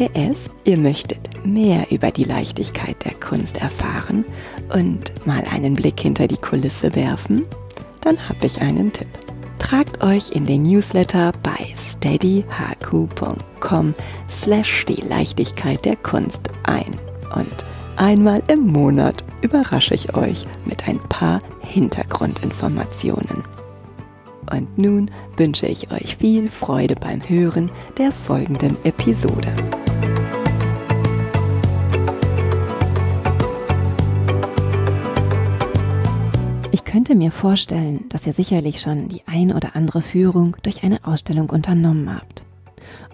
[0.00, 4.24] PS, ihr möchtet mehr über die Leichtigkeit der Kunst erfahren
[4.72, 7.44] und mal einen Blick hinter die Kulisse werfen?
[8.00, 9.08] Dann habe ich einen Tipp.
[9.58, 12.44] Tragt euch in den Newsletter bei steadyhq.com
[14.30, 16.98] slash die Leichtigkeit der Kunst ein.
[17.34, 23.44] Und einmal im Monat überrasche ich euch mit ein paar Hintergrundinformationen.
[24.50, 29.52] Und nun wünsche ich euch viel Freude beim Hören der folgenden Episode.
[36.90, 41.48] Könnte mir vorstellen, dass ihr sicherlich schon die ein oder andere Führung durch eine Ausstellung
[41.48, 42.42] unternommen habt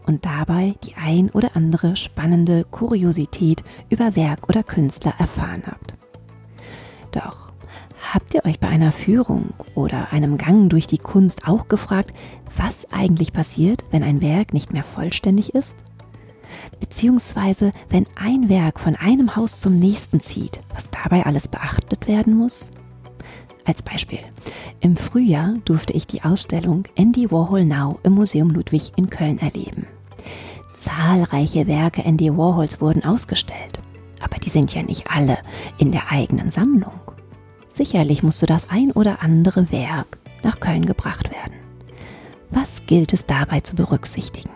[0.06, 5.92] und dabei die ein oder andere spannende Kuriosität über Werk oder Künstler erfahren habt.
[7.12, 7.50] Doch
[8.14, 12.14] habt ihr euch bei einer Führung oder einem Gang durch die Kunst auch gefragt,
[12.56, 15.77] was eigentlich passiert, wenn ein Werk nicht mehr vollständig ist?
[16.80, 22.39] Beziehungsweise wenn ein Werk von einem Haus zum nächsten zieht, was dabei alles beachtet werden
[22.39, 22.70] muss?
[23.66, 24.20] Als Beispiel.
[24.80, 29.86] Im Frühjahr durfte ich die Ausstellung Andy Warhol Now im Museum Ludwig in Köln erleben.
[30.80, 33.80] Zahlreiche Werke Andy Warhols wurden ausgestellt,
[34.20, 35.38] aber die sind ja nicht alle
[35.78, 36.92] in der eigenen Sammlung.
[37.72, 41.54] Sicherlich musste das ein oder andere Werk nach Köln gebracht werden.
[42.50, 44.50] Was gilt es dabei zu berücksichtigen?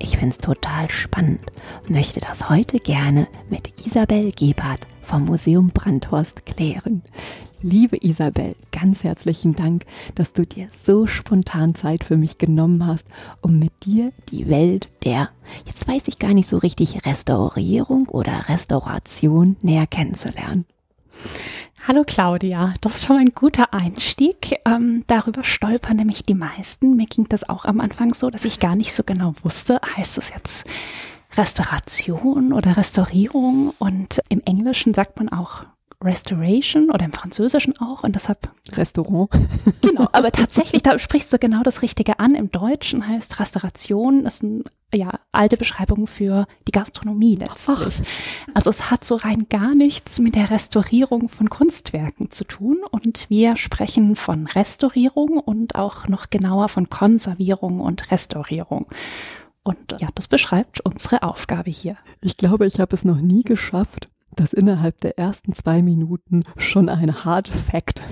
[0.00, 5.70] Ich finde es total spannend und möchte das heute gerne mit Isabel Gebhardt vom Museum
[5.74, 7.02] Brandhorst klären.
[7.60, 9.84] Liebe Isabel, ganz herzlichen Dank,
[10.14, 13.06] dass du dir so spontan Zeit für mich genommen hast,
[13.40, 15.30] um mit dir die Welt der,
[15.66, 20.64] jetzt weiß ich gar nicht so richtig, Restaurierung oder Restauration näher kennenzulernen.
[21.88, 24.60] Hallo Claudia, das ist schon ein guter Einstieg.
[24.64, 26.94] Ähm, darüber stolpern nämlich die meisten.
[26.94, 30.18] Mir ging das auch am Anfang so, dass ich gar nicht so genau wusste, heißt
[30.18, 30.66] es jetzt
[31.36, 33.72] Restauration oder Restaurierung?
[33.78, 35.64] Und im Englischen sagt man auch
[36.02, 39.28] Restoration oder im Französischen auch und deshalb Restaurant.
[39.82, 42.34] Genau, aber tatsächlich, da sprichst du genau das Richtige an.
[42.34, 44.62] Im Deutschen heißt Restauration, das ist eine
[44.94, 48.02] ja, alte Beschreibung für die Gastronomie letztlich.
[48.02, 48.54] Ach.
[48.54, 53.28] Also es hat so rein gar nichts mit der Restaurierung von Kunstwerken zu tun und
[53.28, 58.86] wir sprechen von Restaurierung und auch noch genauer von Konservierung und Restaurierung.
[59.62, 61.96] Und ja, das beschreibt unsere Aufgabe hier.
[62.22, 66.88] Ich glaube, ich habe es noch nie geschafft, dass innerhalb der ersten zwei Minuten schon
[66.88, 68.02] ein Hard Fact.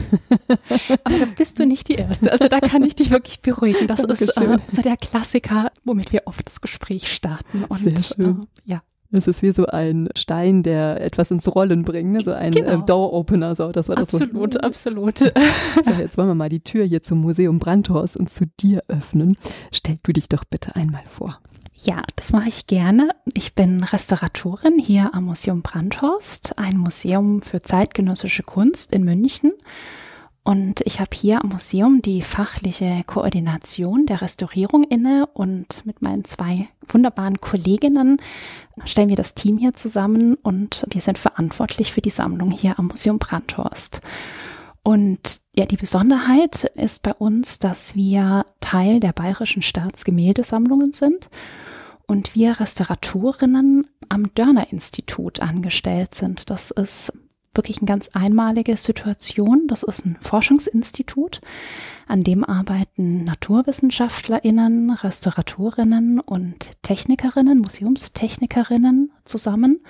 [1.04, 2.30] Aber da bist du nicht die Erste.
[2.32, 3.86] Also da kann ich dich wirklich beruhigen.
[3.86, 4.28] Das Dankeschön.
[4.28, 7.64] ist äh, so der Klassiker, womit wir oft das Gespräch starten.
[7.64, 8.40] Und Sehr schön.
[8.40, 8.82] Äh, ja.
[9.10, 12.20] Es ist wie so ein Stein, der etwas ins Rollen bringt, ne?
[12.20, 12.82] so ein genau.
[12.82, 13.54] äh, Door-Opener.
[13.54, 14.60] So, das war das absolut, so.
[14.60, 15.18] absolut.
[15.18, 19.36] So, jetzt wollen wir mal die Tür hier zum Museum Brandhorst und zu dir öffnen.
[19.72, 21.38] Stell du dich doch bitte einmal vor.
[21.74, 23.10] Ja, das mache ich gerne.
[23.34, 29.52] Ich bin Restauratorin hier am Museum Brandhorst, ein Museum für zeitgenössische Kunst in München.
[30.48, 36.24] Und ich habe hier am Museum die fachliche Koordination der Restaurierung inne und mit meinen
[36.24, 38.16] zwei wunderbaren Kolleginnen
[38.86, 42.86] stellen wir das Team hier zusammen und wir sind verantwortlich für die Sammlung hier am
[42.86, 44.00] Museum Brandhorst.
[44.82, 51.28] Und ja, die Besonderheit ist bei uns, dass wir Teil der Bayerischen Staatsgemäldesammlungen sind
[52.06, 56.48] und wir Restauratorinnen am Dörner Institut angestellt sind.
[56.48, 57.12] Das ist
[57.54, 59.66] wirklich eine ganz einmalige Situation.
[59.68, 61.40] Das ist ein Forschungsinstitut,
[62.06, 69.80] an dem arbeiten Naturwissenschaftlerinnen, Restauratorinnen und Technikerinnen, Museumstechnikerinnen zusammen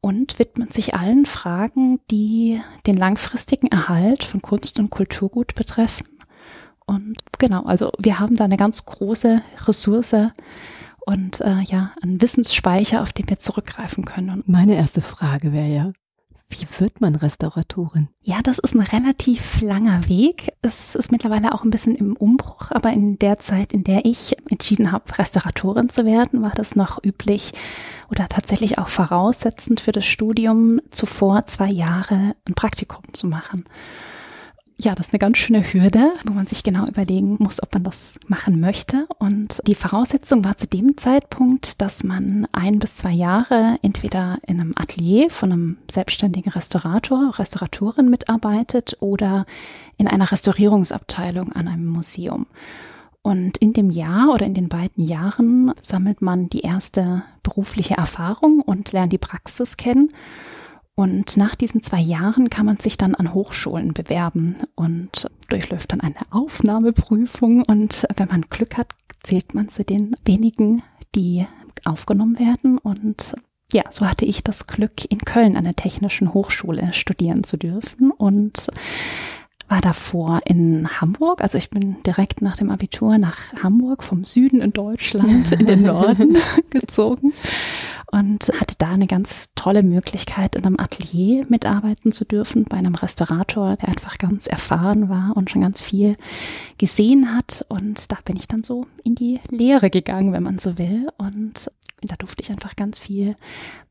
[0.00, 6.06] und widmen sich allen Fragen, die den langfristigen Erhalt von Kunst und Kulturgut betreffen.
[6.86, 10.14] Und genau, also wir haben da eine ganz große Ressource,
[11.06, 14.42] und äh, ja, ein Wissensspeicher, auf den wir zurückgreifen können.
[14.46, 15.92] Meine erste Frage wäre ja,
[16.48, 18.08] Wie wird man Restauratorin?
[18.22, 20.52] Ja, das ist ein relativ langer Weg.
[20.62, 24.36] Es ist mittlerweile auch ein bisschen im Umbruch, aber in der Zeit, in der ich
[24.48, 27.52] entschieden habe, Restauratorin zu werden, war das noch üblich
[28.10, 33.64] oder tatsächlich auch voraussetzend für das Studium zuvor zwei Jahre ein Praktikum zu machen
[34.78, 37.82] ja, das ist eine ganz schöne Hürde, wo man sich genau überlegen muss, ob man
[37.82, 39.06] das machen möchte.
[39.18, 44.60] Und die Voraussetzung war zu dem Zeitpunkt, dass man ein bis zwei Jahre entweder in
[44.60, 49.46] einem Atelier von einem selbstständigen Restaurator, Restauratorin mitarbeitet oder
[49.96, 52.46] in einer Restaurierungsabteilung an einem Museum.
[53.22, 58.60] Und in dem Jahr oder in den beiden Jahren sammelt man die erste berufliche Erfahrung
[58.60, 60.10] und lernt die Praxis kennen.
[60.96, 66.00] Und nach diesen zwei Jahren kann man sich dann an Hochschulen bewerben und durchläuft dann
[66.00, 67.62] eine Aufnahmeprüfung.
[67.62, 68.88] Und wenn man Glück hat,
[69.22, 70.82] zählt man zu den wenigen,
[71.14, 71.46] die
[71.84, 72.78] aufgenommen werden.
[72.78, 73.34] Und
[73.74, 78.10] ja, so hatte ich das Glück, in Köln an der Technischen Hochschule studieren zu dürfen
[78.10, 78.68] und
[79.68, 81.42] war davor in Hamburg.
[81.42, 85.82] Also ich bin direkt nach dem Abitur nach Hamburg vom Süden in Deutschland in den
[85.82, 86.38] Norden
[86.70, 87.34] gezogen
[88.10, 92.94] und hatte da eine ganz tolle Möglichkeit, in einem Atelier mitarbeiten zu dürfen, bei einem
[92.94, 96.16] Restaurator, der einfach ganz erfahren war und schon ganz viel
[96.78, 97.64] gesehen hat.
[97.68, 101.08] Und da bin ich dann so in die Lehre gegangen, wenn man so will.
[101.18, 101.70] Und
[102.02, 103.34] da durfte ich einfach ganz viel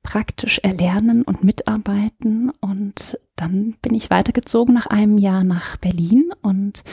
[0.02, 2.52] praktisch erlernen und mitarbeiten.
[2.62, 6.84] Und dann bin ich weitergezogen nach einem Jahr nach Berlin und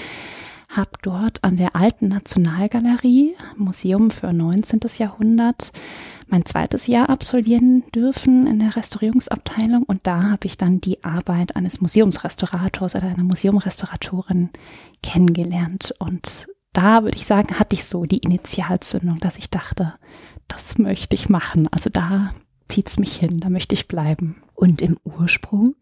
[0.76, 4.80] habe dort an der Alten Nationalgalerie, Museum für 19.
[4.98, 5.72] Jahrhundert,
[6.28, 11.56] mein zweites Jahr absolvieren dürfen in der Restaurierungsabteilung und da habe ich dann die Arbeit
[11.56, 14.50] eines Museumsrestaurators oder einer Museumrestauratorin
[15.02, 19.94] kennengelernt und da würde ich sagen, hatte ich so die Initialzündung, dass ich dachte,
[20.48, 21.68] das möchte ich machen.
[21.70, 22.32] Also da
[22.68, 24.42] zieht es mich hin, da möchte ich bleiben.
[24.54, 25.74] Und im Ursprung?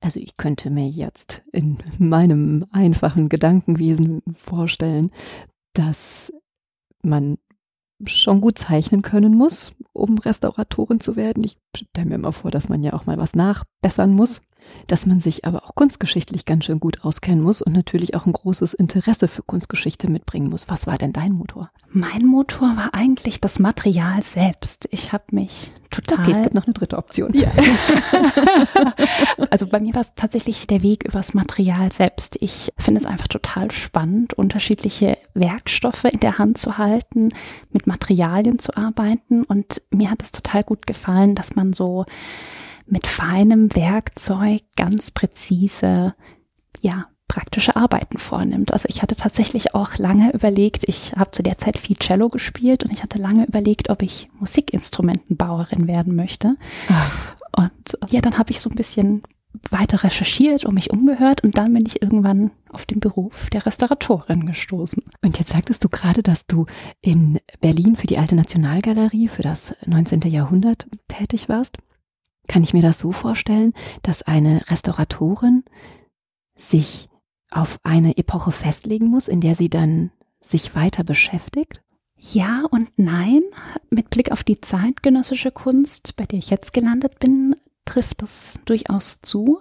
[0.00, 5.10] Also ich könnte mir jetzt in meinem einfachen Gedankenwesen vorstellen,
[5.74, 6.32] dass
[7.02, 7.38] man
[8.06, 11.42] schon gut zeichnen können muss, um Restauratorin zu werden.
[11.42, 13.34] Ich stelle mir immer vor, dass man ja auch mal was
[13.82, 14.40] nachbessern muss
[14.86, 18.32] dass man sich aber auch kunstgeschichtlich ganz schön gut auskennen muss und natürlich auch ein
[18.32, 20.68] großes Interesse für Kunstgeschichte mitbringen muss.
[20.68, 21.70] Was war denn dein Motor?
[21.90, 24.88] Mein Motor war eigentlich das Material selbst.
[24.90, 26.20] Ich habe mich total.
[26.20, 27.32] Okay, es gibt noch eine dritte Option.
[27.34, 27.50] Ja.
[29.50, 32.36] also bei mir war es tatsächlich der Weg übers Material selbst.
[32.40, 37.30] Ich finde es einfach total spannend, unterschiedliche Werkstoffe in der Hand zu halten,
[37.72, 42.04] mit Materialien zu arbeiten und mir hat es total gut gefallen, dass man so
[42.88, 46.14] mit feinem Werkzeug ganz präzise,
[46.80, 48.72] ja, praktische Arbeiten vornimmt.
[48.72, 52.84] Also ich hatte tatsächlich auch lange überlegt, ich habe zu der Zeit viel Cello gespielt
[52.84, 56.56] und ich hatte lange überlegt, ob ich Musikinstrumentenbauerin werden möchte.
[56.88, 57.36] Ach.
[57.52, 59.22] Und ja, dann habe ich so ein bisschen
[59.70, 64.46] weiter recherchiert und mich umgehört und dann bin ich irgendwann auf den Beruf der Restauratorin
[64.46, 65.02] gestoßen.
[65.22, 66.66] Und jetzt sagtest du gerade, dass du
[67.00, 70.20] in Berlin für die Alte Nationalgalerie für das 19.
[70.22, 71.76] Jahrhundert tätig warst.
[72.48, 75.64] Kann ich mir das so vorstellen, dass eine Restauratorin
[76.56, 77.08] sich
[77.50, 81.82] auf eine Epoche festlegen muss, in der sie dann sich weiter beschäftigt?
[82.16, 83.42] Ja und nein.
[83.90, 89.20] Mit Blick auf die zeitgenössische Kunst, bei der ich jetzt gelandet bin, trifft das durchaus
[89.20, 89.60] zu.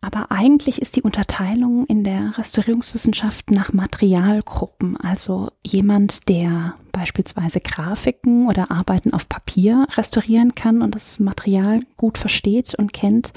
[0.00, 4.96] Aber eigentlich ist die Unterteilung in der Restaurierungswissenschaft nach Materialgruppen.
[4.96, 12.18] Also jemand, der beispielsweise Grafiken oder Arbeiten auf Papier restaurieren kann und das Material gut
[12.18, 13.32] versteht und kennt,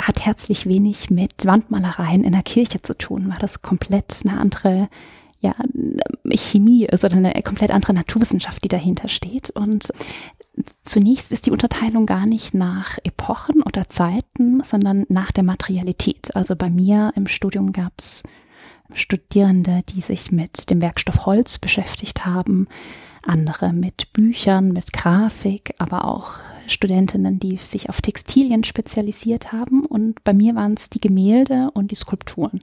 [0.00, 4.88] hat herzlich wenig mit Wandmalereien in der Kirche zu tun, weil das komplett eine andere
[5.40, 5.54] ja,
[6.34, 9.50] Chemie ist oder eine komplett andere Naturwissenschaft, die dahinter steht.
[9.50, 9.92] Und
[10.84, 16.34] Zunächst ist die Unterteilung gar nicht nach Epochen oder Zeiten, sondern nach der Materialität.
[16.34, 18.22] Also bei mir im Studium gab es
[18.94, 22.68] Studierende, die sich mit dem Werkstoff Holz beschäftigt haben,
[23.22, 26.36] andere mit Büchern, mit Grafik, aber auch
[26.66, 29.84] Studentinnen, die sich auf Textilien spezialisiert haben.
[29.84, 32.62] Und bei mir waren es die Gemälde und die Skulpturen.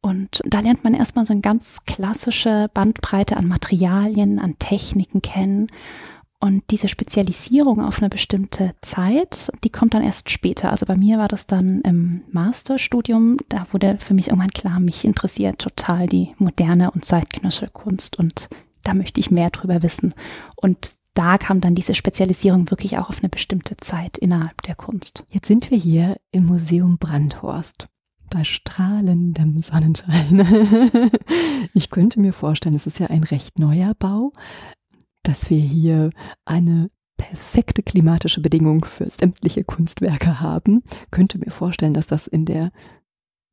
[0.00, 5.68] Und da lernt man erstmal so eine ganz klassische Bandbreite an Materialien, an Techniken kennen
[6.44, 10.70] und diese Spezialisierung auf eine bestimmte Zeit, die kommt dann erst später.
[10.70, 13.38] Also bei mir war das dann im Masterstudium.
[13.48, 18.50] Da wurde für mich irgendwann klar, mich interessiert total die moderne und zeitgenössische Kunst und
[18.82, 20.12] da möchte ich mehr drüber wissen.
[20.54, 25.24] Und da kam dann diese Spezialisierung wirklich auch auf eine bestimmte Zeit innerhalb der Kunst.
[25.30, 27.86] Jetzt sind wir hier im Museum Brandhorst
[28.28, 30.46] bei strahlendem Sonnenschein.
[31.72, 34.34] ich könnte mir vorstellen, es ist ja ein recht neuer Bau
[35.24, 36.10] dass wir hier
[36.44, 40.82] eine perfekte klimatische Bedingungen für sämtliche Kunstwerke haben.
[41.10, 42.70] Könnte mir vorstellen, dass das in der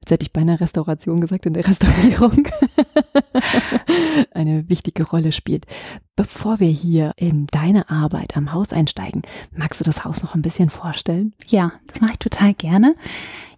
[0.02, 2.48] jetzt hätte ich beinahe Restauration gesagt, in der Restaurierung
[4.32, 5.66] eine wichtige Rolle spielt.
[6.16, 9.22] Bevor wir hier in deine Arbeit am Haus einsteigen,
[9.56, 11.34] magst du das Haus noch ein bisschen vorstellen?
[11.48, 12.96] Ja, das mache ich total gerne.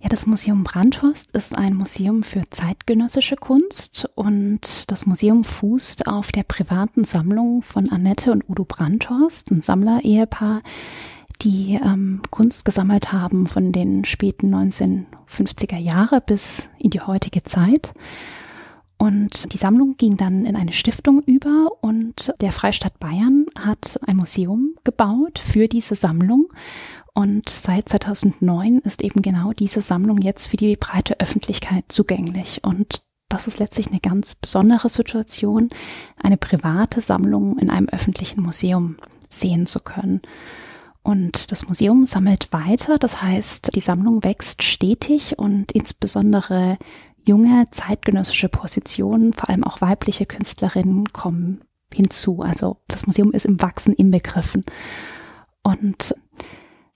[0.01, 6.33] Ja, das Museum Brandhorst ist ein Museum für zeitgenössische Kunst und das Museum fußt auf
[6.33, 10.61] der privaten Sammlung von Annette und Udo Brandhorst, ein Sammler-Ehepaar,
[11.43, 17.93] die ähm, Kunst gesammelt haben von den späten 1950er Jahre bis in die heutige Zeit.
[18.97, 24.15] Und die Sammlung ging dann in eine Stiftung über und der Freistaat Bayern hat ein
[24.15, 26.47] Museum gebaut für diese Sammlung.
[27.13, 32.63] Und seit 2009 ist eben genau diese Sammlung jetzt für die breite Öffentlichkeit zugänglich.
[32.63, 35.69] Und das ist letztlich eine ganz besondere Situation,
[36.21, 38.95] eine private Sammlung in einem öffentlichen Museum
[39.29, 40.21] sehen zu können.
[41.03, 46.77] Und das Museum sammelt weiter, das heißt, die Sammlung wächst stetig und insbesondere
[47.25, 51.61] junge zeitgenössische Positionen, vor allem auch weibliche Künstlerinnen kommen
[51.93, 52.41] hinzu.
[52.41, 54.63] Also das Museum ist im Wachsen inbegriffen.
[55.61, 56.15] Und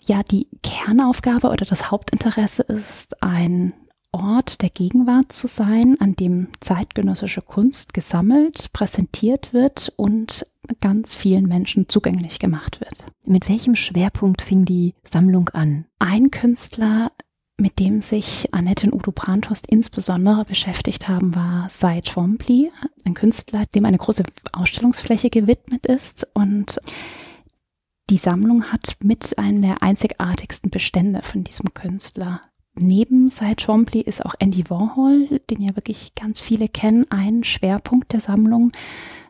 [0.01, 3.73] ja, die Kernaufgabe oder das Hauptinteresse ist, ein
[4.17, 10.47] Ort der Gegenwart zu sein, an dem zeitgenössische Kunst gesammelt, präsentiert wird und
[10.81, 13.05] ganz vielen Menschen zugänglich gemacht wird.
[13.27, 15.85] Mit welchem Schwerpunkt fing die Sammlung an?
[15.99, 17.11] Ein Künstler,
[17.57, 22.71] mit dem sich Annette und Udo Brandhorst insbesondere beschäftigt haben, war Cy Twombly,
[23.05, 26.79] ein Künstler, dem eine große Ausstellungsfläche gewidmet ist und
[28.09, 32.41] die Sammlung hat mit einer der einzigartigsten Bestände von diesem Künstler
[32.79, 38.13] neben Cy Twombly ist auch Andy Warhol, den ja wirklich ganz viele kennen, ein Schwerpunkt
[38.13, 38.71] der Sammlung.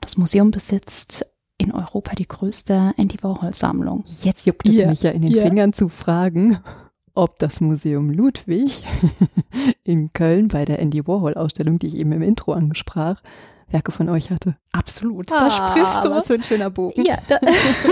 [0.01, 1.25] Das Museum besitzt
[1.58, 4.04] in Europa die größte Andy Warhol-Sammlung.
[4.24, 4.89] Jetzt juckt es yeah.
[4.89, 5.44] mich ja in den yeah.
[5.44, 6.60] Fingern zu fragen,
[7.13, 8.84] ob das Museum Ludwig
[9.84, 13.22] in Köln bei der Andy Warhol-Ausstellung, die ich eben im Intro angesprach,
[13.70, 14.56] Werke von euch hatte.
[14.72, 15.30] Absolut.
[15.30, 16.10] Da ah, sprichst du.
[16.12, 17.04] Was für ein schöner Bogen.
[17.04, 17.40] Ja, da,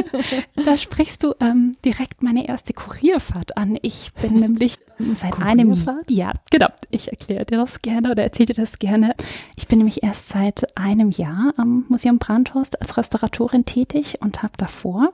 [0.66, 3.78] da sprichst du ähm, direkt meine erste Kurierfahrt an.
[3.82, 5.74] Ich bin nämlich seit einem
[6.08, 6.68] Ja, genau.
[6.92, 9.16] Ich erkläre dir das gerne oder erzähle dir das gerne.
[9.58, 14.54] Ich bin nämlich erst seit einem Jahr am Museum Brandhorst als Restauratorin tätig und habe
[14.58, 15.12] davor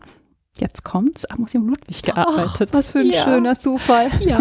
[0.59, 2.69] jetzt kommt's, am Museum Ludwig gearbeitet.
[2.73, 3.23] Oh, was für ein ja.
[3.23, 4.09] schöner Zufall.
[4.19, 4.39] Ja.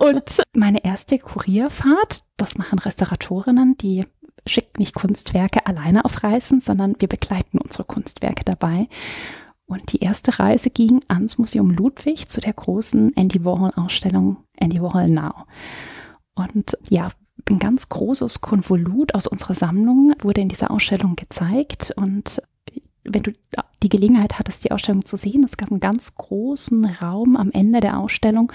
[0.00, 4.04] Und meine erste Kurierfahrt, das machen Restauratorinnen, die
[4.46, 8.88] schickt nicht Kunstwerke alleine auf Reisen, sondern wir begleiten unsere Kunstwerke dabei.
[9.66, 15.08] Und die erste Reise ging ans Museum Ludwig zu der großen Andy Warhol-Ausstellung Andy Warhol
[15.08, 15.46] Now.
[16.34, 17.08] Und ja,
[17.48, 21.92] ein ganz großes Konvolut aus unserer Sammlung wurde in dieser Ausstellung gezeigt.
[21.96, 22.42] Und
[23.04, 23.32] wenn du
[23.82, 27.80] die Gelegenheit hattest, die Ausstellung zu sehen, es gab einen ganz großen Raum am Ende
[27.80, 28.52] der Ausstellung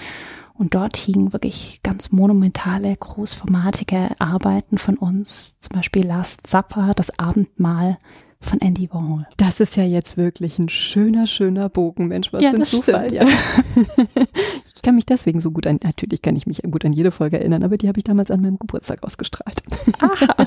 [0.58, 7.16] und dort hingen wirklich ganz monumentale, großformatige Arbeiten von uns, zum Beispiel Last Supper, das
[7.18, 7.98] Abendmahl
[8.40, 9.26] von Andy Warhol.
[9.36, 13.12] Das ist ja jetzt wirklich ein schöner, schöner Bogen, Mensch, was ja, für ein Zufall.
[13.12, 13.26] Ja.
[14.78, 17.40] ich kann mich deswegen so gut an, natürlich kann ich mich gut an jede Folge
[17.40, 19.60] erinnern, aber die habe ich damals an meinem Geburtstag ausgestrahlt.
[19.98, 20.46] Aha.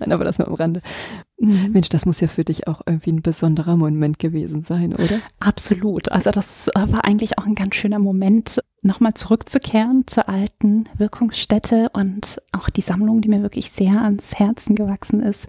[0.00, 0.82] Nein, aber das nur am Rande.
[1.38, 1.70] Mhm.
[1.72, 5.20] Mensch, das muss ja für dich auch irgendwie ein besonderer Moment gewesen sein, oder?
[5.38, 6.10] Absolut.
[6.10, 11.90] Also das äh, war eigentlich auch ein ganz schöner Moment, nochmal zurückzukehren zur alten Wirkungsstätte
[11.92, 15.46] und auch die Sammlung, die mir wirklich sehr ans Herzen gewachsen ist,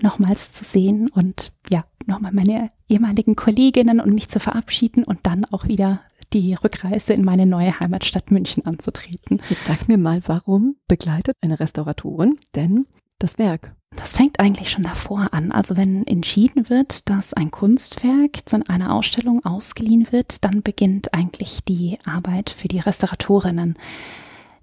[0.00, 5.44] nochmals zu sehen und ja, nochmal meine ehemaligen Kolleginnen und mich zu verabschieden und dann
[5.44, 6.00] auch wieder
[6.32, 9.42] die Rückreise in meine neue Heimatstadt München anzutreten.
[9.48, 12.86] Jetzt sag mir mal, warum begleitet eine Restauratorin denn
[13.18, 13.74] das Werk?
[13.96, 15.50] Das fängt eigentlich schon davor an.
[15.50, 21.64] Also wenn entschieden wird, dass ein Kunstwerk zu einer Ausstellung ausgeliehen wird, dann beginnt eigentlich
[21.64, 23.76] die Arbeit für die Restauratorinnen.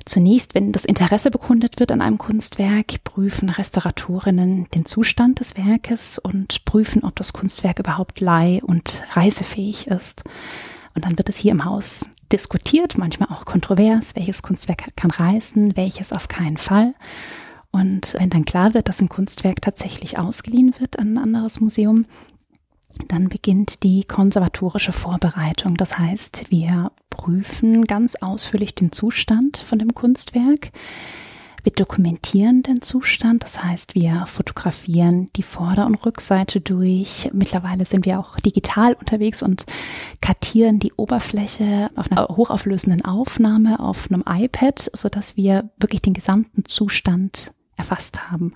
[0.05, 6.19] Zunächst, wenn das Interesse bekundet wird an einem Kunstwerk, prüfen Restauratorinnen den Zustand des Werkes
[6.19, 10.23] und prüfen, ob das Kunstwerk überhaupt leih- und reisefähig ist.
[10.95, 15.75] Und dann wird es hier im Haus diskutiert, manchmal auch kontrovers, welches Kunstwerk kann reisen,
[15.77, 16.93] welches auf keinen Fall.
[17.71, 22.05] Und wenn dann klar wird, dass ein Kunstwerk tatsächlich ausgeliehen wird an ein anderes Museum,
[23.09, 25.75] dann beginnt die konservatorische Vorbereitung.
[25.75, 30.71] Das heißt, wir prüfen ganz ausführlich den Zustand von dem Kunstwerk.
[31.65, 37.31] Wir dokumentieren den Zustand, das heißt, wir fotografieren die Vorder- und Rückseite durch.
[37.33, 39.65] Mittlerweile sind wir auch digital unterwegs und
[40.21, 46.65] kartieren die Oberfläche auf einer hochauflösenden Aufnahme auf einem iPad, sodass wir wirklich den gesamten
[46.65, 48.53] Zustand erfasst haben.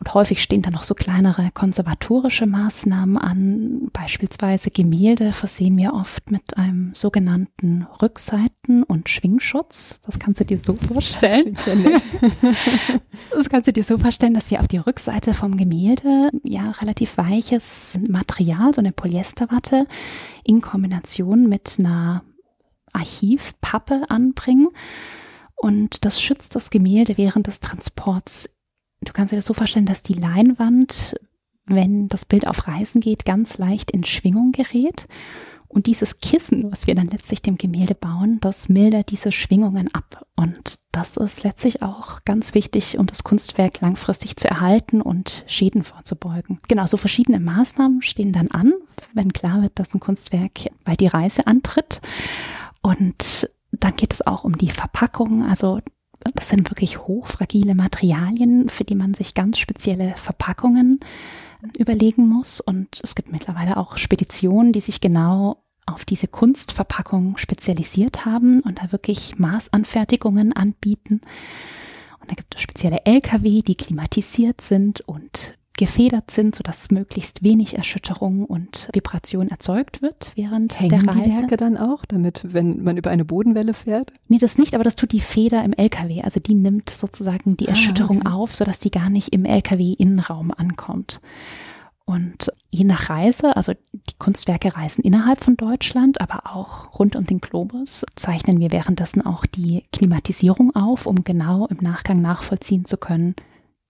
[0.00, 3.88] Und häufig stehen da noch so kleinere konservatorische Maßnahmen an.
[3.92, 9.98] Beispielsweise Gemälde versehen wir oft mit einem sogenannten Rückseiten- und Schwingschutz.
[10.06, 11.56] Das kannst du dir so vorstellen.
[11.64, 12.04] Das,
[13.34, 17.18] das kannst du dir so vorstellen, dass wir auf die Rückseite vom Gemälde ja relativ
[17.18, 19.88] weiches Material, so eine Polyesterwatte,
[20.44, 22.22] in Kombination mit einer
[22.92, 24.68] Archivpappe anbringen.
[25.56, 28.48] Und das schützt das Gemälde während des Transports
[29.00, 31.16] du kannst dir das so vorstellen, dass die Leinwand,
[31.66, 35.06] wenn das Bild auf Reisen geht, ganz leicht in Schwingung gerät.
[35.68, 40.26] Und dieses Kissen, was wir dann letztlich dem Gemälde bauen, das mildert diese Schwingungen ab.
[40.34, 45.82] Und das ist letztlich auch ganz wichtig, um das Kunstwerk langfristig zu erhalten und Schäden
[45.82, 46.58] vorzubeugen.
[46.68, 48.72] Genau, so verschiedene Maßnahmen stehen dann an,
[49.12, 52.00] wenn klar wird, dass ein Kunstwerk bald die Reise antritt.
[52.80, 55.44] Und dann geht es auch um die Verpackung.
[55.44, 55.80] Also
[56.34, 61.00] das sind wirklich hochfragile Materialien, für die man sich ganz spezielle Verpackungen
[61.78, 62.60] überlegen muss.
[62.60, 68.82] Und es gibt mittlerweile auch Speditionen, die sich genau auf diese Kunstverpackung spezialisiert haben und
[68.82, 71.20] da wirklich Maßanfertigungen anbieten.
[72.20, 77.78] Und da gibt es spezielle Lkw, die klimatisiert sind und gefedert sind, sodass möglichst wenig
[77.78, 81.30] Erschütterung und Vibration erzeugt wird während Hängen der Reise.
[81.30, 84.12] die Werke dann auch, damit, wenn man über eine Bodenwelle fährt?
[84.28, 86.22] Nee, das nicht, aber das tut die Feder im LKW.
[86.22, 88.30] Also die nimmt sozusagen die Ah, Erschütterung okay.
[88.30, 91.20] auf, sodass die gar nicht im LKW-Innenraum ankommt.
[92.04, 97.24] Und je nach Reise, also die Kunstwerke reisen innerhalb von Deutschland, aber auch rund um
[97.24, 102.96] den Globus, zeichnen wir währenddessen auch die Klimatisierung auf, um genau im Nachgang nachvollziehen zu
[102.96, 103.36] können,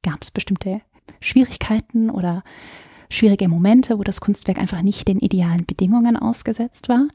[0.03, 0.81] gab es bestimmte
[1.21, 2.43] Schwierigkeiten oder
[3.11, 7.09] schwierige Momente, wo das Kunstwerk einfach nicht den idealen Bedingungen ausgesetzt war.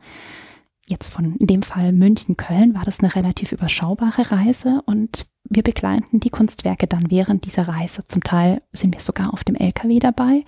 [0.85, 6.19] Jetzt von in dem Fall München-Köln war das eine relativ überschaubare Reise und wir begleiten
[6.19, 8.03] die Kunstwerke dann während dieser Reise.
[8.07, 10.43] Zum Teil sind wir sogar auf dem LKW dabei.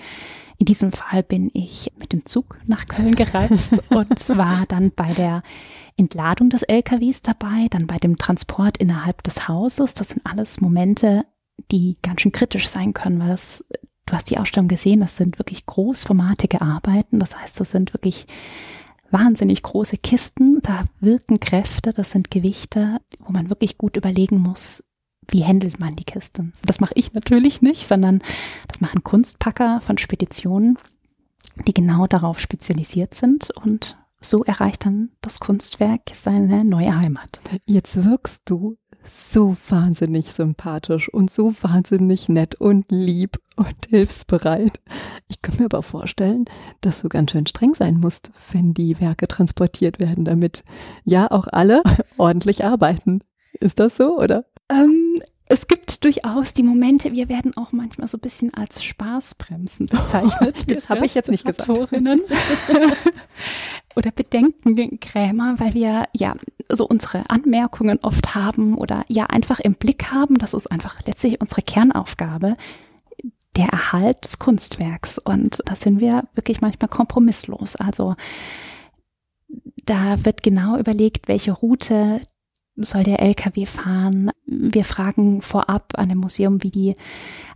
[0.57, 5.11] In diesem Fall bin ich mit dem Zug nach Köln gereist und war dann bei
[5.13, 5.41] der
[5.97, 9.93] Entladung des LKWs dabei, dann bei dem Transport innerhalb des Hauses.
[9.93, 11.25] Das sind alles Momente,
[11.71, 13.63] die ganz schön kritisch sein können, weil das,
[14.05, 17.19] du hast die Ausstellung gesehen, das sind wirklich großformatige Arbeiten.
[17.19, 18.27] Das heißt, das sind wirklich
[19.11, 20.61] wahnsinnig große Kisten.
[20.61, 24.83] Da wirken Kräfte, das sind Gewichte, wo man wirklich gut überlegen muss,
[25.27, 26.53] wie handelt man die Kisten.
[26.65, 28.21] Das mache ich natürlich nicht, sondern
[28.67, 30.77] das machen Kunstpacker von Speditionen,
[31.67, 37.39] die genau darauf spezialisiert sind und so erreicht dann das Kunstwerk seine neue Heimat.
[37.65, 44.79] Jetzt wirkst du so wahnsinnig sympathisch und so wahnsinnig nett und lieb und hilfsbereit.
[45.27, 46.45] Ich kann mir aber vorstellen,
[46.81, 50.63] dass du ganz schön streng sein musst, wenn die Werke transportiert werden, damit
[51.03, 51.81] ja auch alle
[52.17, 53.21] ordentlich arbeiten.
[53.59, 54.45] Ist das so, oder?
[54.69, 55.15] Ähm,
[55.47, 60.55] es gibt durchaus die Momente, wir werden auch manchmal so ein bisschen als Spaßbremsen bezeichnet.
[60.67, 61.69] Das habe ich jetzt nicht gesagt.
[63.95, 66.35] Oder Bedenkengrämer, weil wir ja
[66.69, 70.37] so unsere Anmerkungen oft haben oder ja einfach im Blick haben.
[70.37, 72.57] Das ist einfach letztlich unsere Kernaufgabe,
[73.55, 75.17] der Erhalt des Kunstwerks.
[75.17, 77.75] Und da sind wir wirklich manchmal kompromisslos.
[77.75, 78.15] Also
[79.85, 82.21] da wird genau überlegt, welche Route
[82.75, 84.31] soll der LKW fahren.
[84.45, 86.95] Wir fragen vorab an dem Museum, wie die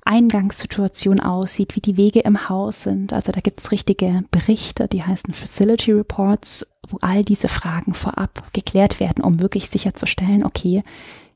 [0.09, 3.13] Eingangssituation aussieht, wie die Wege im Haus sind.
[3.13, 8.51] Also da gibt es richtige Berichte, die heißen Facility Reports, wo all diese Fragen vorab
[8.51, 10.83] geklärt werden, um wirklich sicherzustellen, okay,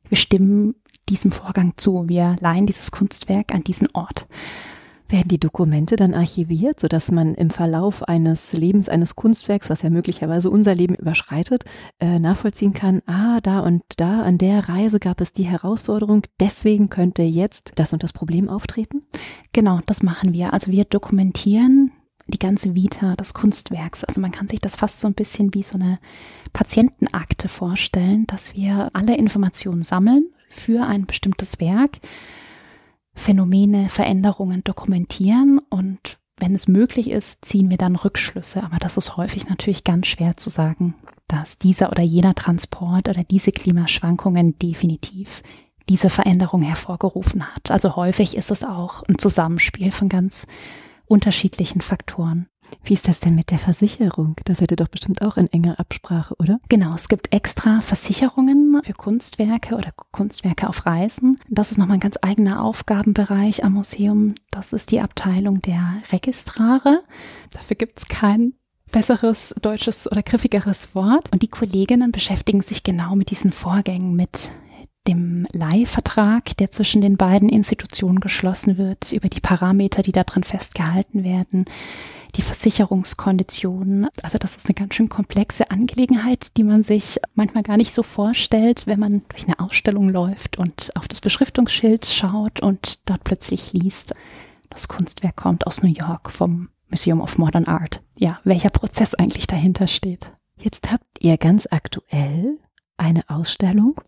[0.09, 0.73] wir stimmen
[1.07, 4.25] diesem Vorgang zu, wir leihen dieses Kunstwerk an diesen Ort.
[5.10, 9.89] Werden die Dokumente dann archiviert, sodass man im Verlauf eines Lebens eines Kunstwerks, was ja
[9.89, 11.66] möglicherweise unser Leben überschreitet,
[12.00, 16.89] äh, nachvollziehen kann, ah, da und da an der Reise gab es die Herausforderung, deswegen
[16.89, 19.02] könnte jetzt das und das Problem auftreten?
[19.52, 20.54] Genau, das machen wir.
[20.54, 21.92] Also wir dokumentieren
[22.28, 24.04] die ganze Vita des Kunstwerks.
[24.04, 26.00] Also man kann sich das fast so ein bisschen wie so eine
[26.54, 32.00] Patientenakte vorstellen, dass wir alle Informationen sammeln für ein bestimmtes Werk
[33.15, 38.63] Phänomene, Veränderungen dokumentieren und wenn es möglich ist, ziehen wir dann Rückschlüsse.
[38.63, 40.95] Aber das ist häufig natürlich ganz schwer zu sagen,
[41.28, 45.41] dass dieser oder jener Transport oder diese Klimaschwankungen definitiv
[45.89, 47.71] diese Veränderung hervorgerufen hat.
[47.71, 50.47] Also häufig ist es auch ein Zusammenspiel von ganz
[51.06, 52.47] unterschiedlichen Faktoren.
[52.84, 54.36] Wie ist das denn mit der Versicherung?
[54.45, 56.60] Da seid ihr doch bestimmt auch in enger Absprache, oder?
[56.69, 61.39] Genau, es gibt extra Versicherungen für Kunstwerke oder Kunstwerke auf Reisen.
[61.49, 64.36] Das ist nochmal ein ganz eigener Aufgabenbereich am Museum.
[64.52, 67.04] Das ist die Abteilung der Registrare.
[67.52, 68.54] Dafür gibt es kein
[68.91, 71.32] besseres deutsches oder griffigeres Wort.
[71.32, 74.52] Und die Kolleginnen beschäftigen sich genau mit diesen Vorgängen, mit
[75.08, 80.43] dem Leihvertrag, der zwischen den beiden Institutionen geschlossen wird, über die Parameter, die da drin
[80.43, 81.65] festgehalten werden,
[82.36, 84.08] die Versicherungskonditionen.
[84.24, 88.04] Also das ist eine ganz schön komplexe Angelegenheit, die man sich manchmal gar nicht so
[88.04, 93.74] vorstellt, wenn man durch eine Ausstellung läuft und auf das Beschriftungsschild schaut und dort plötzlich
[93.74, 94.13] liest,
[94.69, 98.02] das Kunstwerk kommt aus New York vom Museum of Modern Art.
[98.17, 100.32] Ja, welcher Prozess eigentlich dahinter steht.
[100.58, 102.58] Jetzt habt ihr ganz aktuell
[102.98, 104.00] eine Ausstellung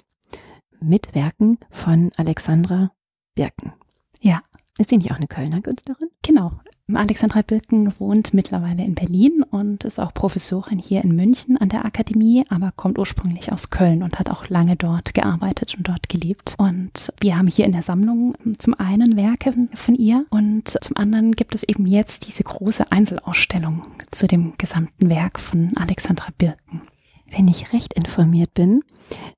[0.80, 2.92] mit Werken von Alexandra
[3.36, 3.74] Birken.
[4.22, 4.42] Ja.
[4.78, 6.10] Ist sie nicht auch eine Kölner Künstlerin?
[6.22, 6.52] Genau.
[6.94, 11.84] Alexandra Birken wohnt mittlerweile in Berlin und ist auch Professorin hier in München an der
[11.84, 16.54] Akademie, aber kommt ursprünglich aus Köln und hat auch lange dort gearbeitet und dort gelebt.
[16.60, 21.32] Und wir haben hier in der Sammlung zum einen Werke von ihr und zum anderen
[21.32, 26.82] gibt es eben jetzt diese große Einzelausstellung zu dem gesamten Werk von Alexandra Birken.
[27.30, 28.82] Wenn ich recht informiert bin,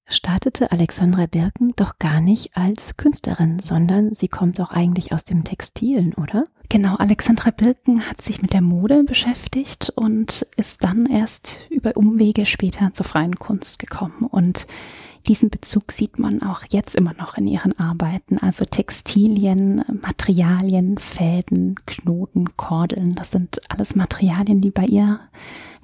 [0.07, 5.43] startete Alexandra Birken doch gar nicht als Künstlerin, sondern sie kommt doch eigentlich aus dem
[5.43, 6.43] Textilen, oder?
[6.69, 12.45] Genau, Alexandra Birken hat sich mit der Mode beschäftigt und ist dann erst über Umwege
[12.45, 14.27] später zur freien Kunst gekommen.
[14.29, 14.67] Und
[15.27, 18.37] diesen Bezug sieht man auch jetzt immer noch in ihren Arbeiten.
[18.37, 25.19] Also Textilien, Materialien, Fäden, Knoten, Kordeln, das sind alles Materialien, die bei ihr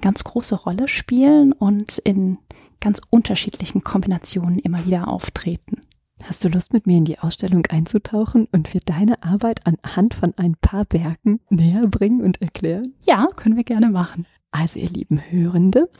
[0.00, 2.38] ganz große Rolle spielen und in
[2.80, 5.82] ganz unterschiedlichen Kombinationen immer wieder auftreten.
[6.22, 10.32] Hast du Lust, mit mir in die Ausstellung einzutauchen und wir deine Arbeit anhand von
[10.36, 12.94] ein paar Werken näher bringen und erklären?
[13.02, 14.26] Ja, können wir gerne machen.
[14.50, 15.90] Also, ihr lieben Hörende,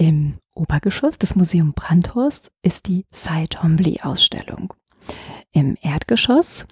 [0.00, 4.72] im Obergeschoss des Museum Brandhorst ist die Cy Twombly Ausstellung.
[5.52, 6.66] Im Erdgeschoss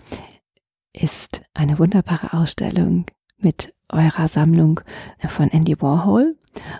[0.93, 3.05] ist eine wunderbare Ausstellung
[3.37, 4.81] mit eurer Sammlung
[5.29, 6.37] von Andy Warhol.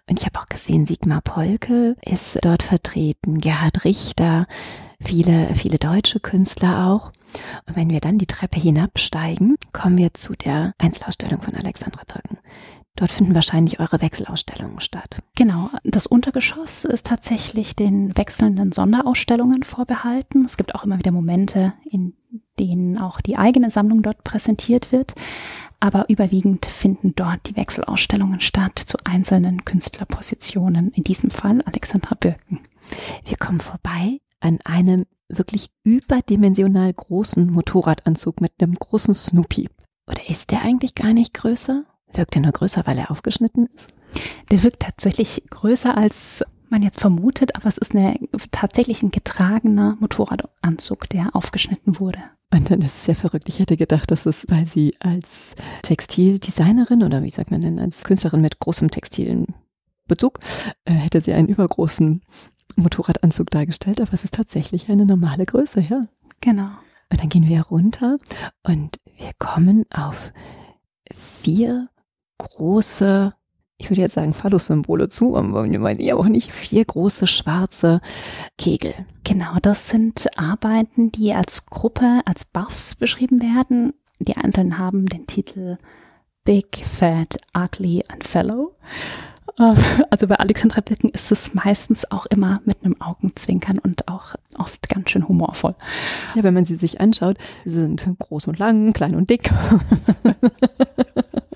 [0.09, 4.47] Und ich habe auch gesehen, Sigmar Polke ist dort vertreten, Gerhard Richter,
[5.01, 7.13] viele, viele deutsche Künstler auch.
[7.67, 12.39] Und wenn wir dann die Treppe hinabsteigen, kommen wir zu der Einzelausstellung von Alexandra Birken.
[12.97, 15.21] Dort finden wahrscheinlich eure Wechselausstellungen statt.
[15.37, 20.45] Genau, das Untergeschoss ist tatsächlich den wechselnden Sonderausstellungen vorbehalten.
[20.45, 22.15] Es gibt auch immer wieder Momente, in
[22.59, 25.15] denen auch die eigene Sammlung dort präsentiert wird
[25.81, 32.61] aber überwiegend finden dort die Wechselausstellungen statt zu einzelnen Künstlerpositionen, in diesem Fall Alexandra Birken.
[33.25, 39.69] Wir kommen vorbei an einem wirklich überdimensional großen Motorradanzug mit einem großen Snoopy.
[40.07, 41.85] Oder ist der eigentlich gar nicht größer?
[42.15, 43.89] Wirkt er nur größer, weil er aufgeschnitten ist?
[44.51, 48.19] Der wirkt tatsächlich größer, als man jetzt vermutet, aber es ist eine,
[48.51, 52.21] tatsächlich ein getragener Motorradanzug, der aufgeschnitten wurde.
[52.51, 53.49] Und dann ist es sehr verrückt.
[53.49, 58.05] Ich hätte gedacht, dass es, weil sie als Textildesignerin oder wie sagt man denn, als
[58.05, 59.47] Künstlerin mit großem textilen
[60.07, 60.39] Bezug,
[60.87, 62.23] äh, hätte sie einen übergroßen
[62.77, 66.01] Motorradanzug dargestellt, aber es ist tatsächlich eine normale Größe, ja.
[66.41, 66.71] Genau.
[67.11, 68.19] Und dann gehen wir runter
[68.63, 70.33] und wir kommen auf
[71.15, 71.89] vier
[72.39, 73.35] große
[73.79, 78.01] ich würde jetzt sagen Phallus-Symbole zu, aber meine ich auch nicht vier große schwarze
[78.59, 78.93] Kegel.
[79.23, 83.95] Genau, das sind Arbeiten, die als Gruppe, als Buffs beschrieben werden.
[84.19, 85.79] Die einzelnen haben den Titel
[86.45, 88.75] Big, Fat, Ugly and Fellow.
[89.59, 89.75] Äh,
[90.11, 94.89] also bei Alexandra Birken ist es meistens auch immer mit einem Augenzwinkern und auch oft
[94.89, 95.77] ganz schön humorvoll.
[96.35, 99.51] Ja, wenn man sie sich anschaut, sie sind groß und lang, klein und dick.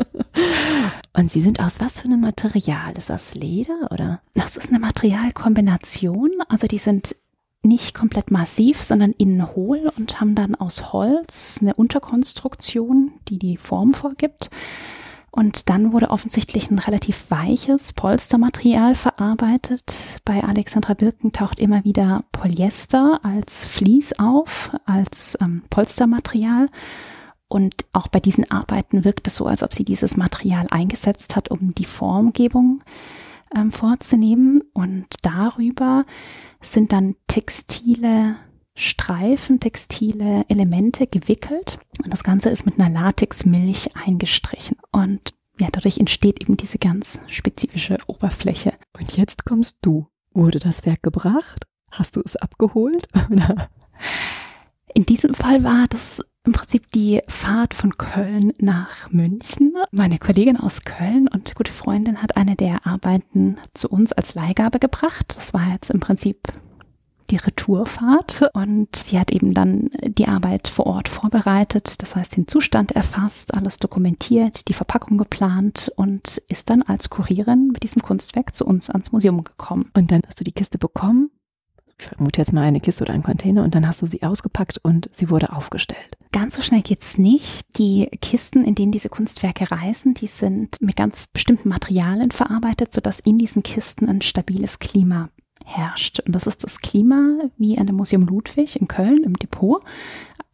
[1.22, 2.98] Und sie sind aus was für einem Material?
[2.98, 4.20] Ist das Leder oder?
[4.34, 6.32] Das ist eine Materialkombination.
[6.48, 7.14] Also die sind
[7.62, 13.56] nicht komplett massiv, sondern innen hohl und haben dann aus Holz eine Unterkonstruktion, die die
[13.56, 14.50] Form vorgibt.
[15.30, 20.18] Und dann wurde offensichtlich ein relativ weiches Polstermaterial verarbeitet.
[20.24, 26.66] Bei Alexandra Birken taucht immer wieder Polyester als Vlies auf, als ähm, Polstermaterial.
[27.52, 31.50] Und auch bei diesen Arbeiten wirkt es so, als ob sie dieses Material eingesetzt hat,
[31.50, 32.82] um die Formgebung
[33.54, 34.62] ähm, vorzunehmen.
[34.72, 36.06] Und darüber
[36.62, 38.36] sind dann textile
[38.74, 41.78] Streifen, textile Elemente gewickelt.
[42.02, 44.78] Und das Ganze ist mit einer Latexmilch eingestrichen.
[44.90, 45.20] Und
[45.60, 48.72] ja, dadurch entsteht eben diese ganz spezifische Oberfläche.
[48.98, 50.06] Und jetzt kommst du.
[50.32, 51.66] Wurde das Werk gebracht?
[51.90, 53.08] Hast du es abgeholt?
[54.94, 59.74] In diesem Fall war das im Prinzip die Fahrt von Köln nach München.
[59.92, 64.80] Meine Kollegin aus Köln und gute Freundin hat eine der Arbeiten zu uns als Leihgabe
[64.80, 65.34] gebracht.
[65.36, 66.38] Das war jetzt im Prinzip
[67.30, 72.46] die Retourfahrt und sie hat eben dann die Arbeit vor Ort vorbereitet, das heißt den
[72.46, 78.54] Zustand erfasst, alles dokumentiert, die Verpackung geplant und ist dann als Kurierin mit diesem Kunstwerk
[78.54, 79.90] zu uns ans Museum gekommen.
[79.94, 81.30] Und dann hast du die Kiste bekommen
[82.04, 85.08] vermute jetzt mal eine Kiste oder einen Container und dann hast du sie ausgepackt und
[85.12, 86.16] sie wurde aufgestellt.
[86.32, 87.78] Ganz so schnell geht's nicht.
[87.78, 93.20] Die Kisten, in denen diese Kunstwerke reisen, die sind mit ganz bestimmten Materialien verarbeitet, sodass
[93.20, 95.30] in diesen Kisten ein stabiles Klima
[95.64, 96.20] herrscht.
[96.20, 99.82] Und das ist das Klima wie an dem Museum Ludwig in Köln im Depot.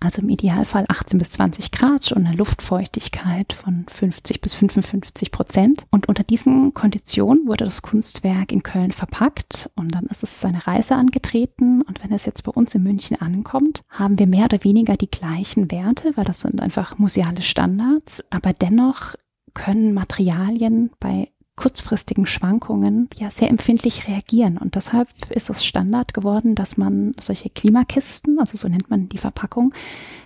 [0.01, 5.87] Also im Idealfall 18 bis 20 Grad und eine Luftfeuchtigkeit von 50 bis 55 Prozent.
[5.91, 10.67] Und unter diesen Konditionen wurde das Kunstwerk in Köln verpackt und dann ist es seine
[10.69, 11.83] Reise angetreten.
[11.83, 15.11] Und wenn es jetzt bei uns in München ankommt, haben wir mehr oder weniger die
[15.11, 18.25] gleichen Werte, weil das sind einfach museale Standards.
[18.31, 19.17] Aber dennoch
[19.55, 24.59] können Materialien bei kurzfristigen Schwankungen ja sehr empfindlich reagieren.
[24.59, 29.19] Und deshalb ist es Standard geworden, dass man solche Klimakisten, also so nennt man die
[29.19, 29.75] Verpackung,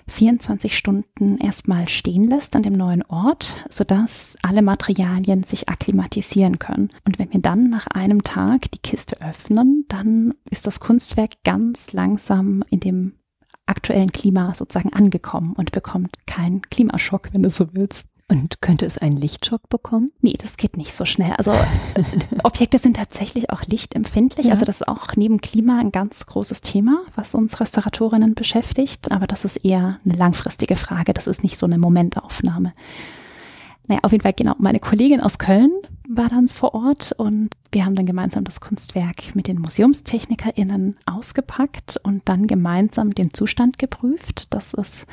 [0.09, 6.91] 24 Stunden erstmal stehen lässt an dem neuen Ort, sodass alle Materialien sich akklimatisieren können.
[7.07, 11.95] Und wenn wir dann nach einem Tag die Kiste öffnen, dann ist das Kunstwerk ganz
[11.95, 13.15] langsam in dem
[13.65, 18.12] aktuellen Klima sozusagen angekommen und bekommt keinen Klimaschock, wenn du so willst.
[18.33, 20.07] Und könnte es einen Lichtschock bekommen?
[20.23, 21.35] Nee, das geht nicht so schnell.
[21.35, 21.53] Also
[22.45, 24.47] Objekte sind tatsächlich auch lichtempfindlich.
[24.47, 24.53] Ja.
[24.53, 29.13] Also das ist auch neben Klima ein ganz großes Thema, was uns Restauratorinnen beschäftigt.
[29.13, 31.13] Aber das ist eher eine langfristige Frage.
[31.13, 32.73] Das ist nicht so eine Momentaufnahme.
[33.87, 34.55] Naja, auf jeden Fall, genau.
[34.57, 35.71] Meine Kollegin aus Köln
[36.09, 42.01] war dann vor Ort und wir haben dann gemeinsam das Kunstwerk mit den MuseumstechnikerInnen ausgepackt
[42.03, 44.55] und dann gemeinsam den Zustand geprüft.
[44.55, 45.07] Das ist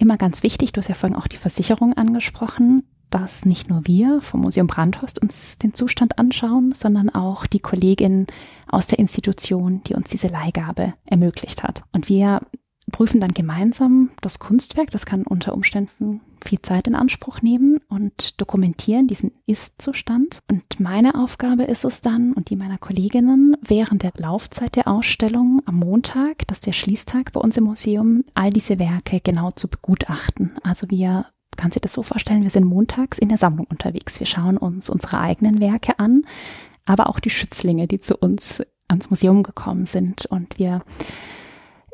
[0.00, 4.20] immer ganz wichtig, du hast ja vorhin auch die Versicherung angesprochen, dass nicht nur wir
[4.20, 8.26] vom Museum Brandhorst uns den Zustand anschauen, sondern auch die Kollegin
[8.68, 11.82] aus der Institution, die uns diese Leihgabe ermöglicht hat.
[11.92, 12.40] Und wir
[12.90, 14.90] prüfen dann gemeinsam das Kunstwerk.
[14.90, 20.38] Das kann unter Umständen viel Zeit in Anspruch nehmen und dokumentieren diesen Ist-Zustand.
[20.48, 25.62] Und meine Aufgabe ist es dann und die meiner Kolleginnen während der Laufzeit der Ausstellung
[25.66, 29.68] am Montag, das ist der Schließtag bei uns im Museum, all diese Werke genau zu
[29.68, 30.52] begutachten.
[30.62, 31.26] Also wir
[31.56, 34.18] kann sich das so vorstellen, wir sind montags in der Sammlung unterwegs.
[34.18, 36.22] Wir schauen uns unsere eigenen Werke an,
[36.86, 40.26] aber auch die Schützlinge, die zu uns ans Museum gekommen sind.
[40.26, 40.82] Und wir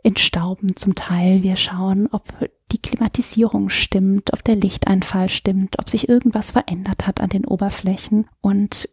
[0.07, 1.43] entstauben zum Teil.
[1.43, 2.23] Wir schauen, ob
[2.71, 8.29] die Klimatisierung stimmt, ob der Lichteinfall stimmt, ob sich irgendwas verändert hat an den Oberflächen
[8.41, 8.89] und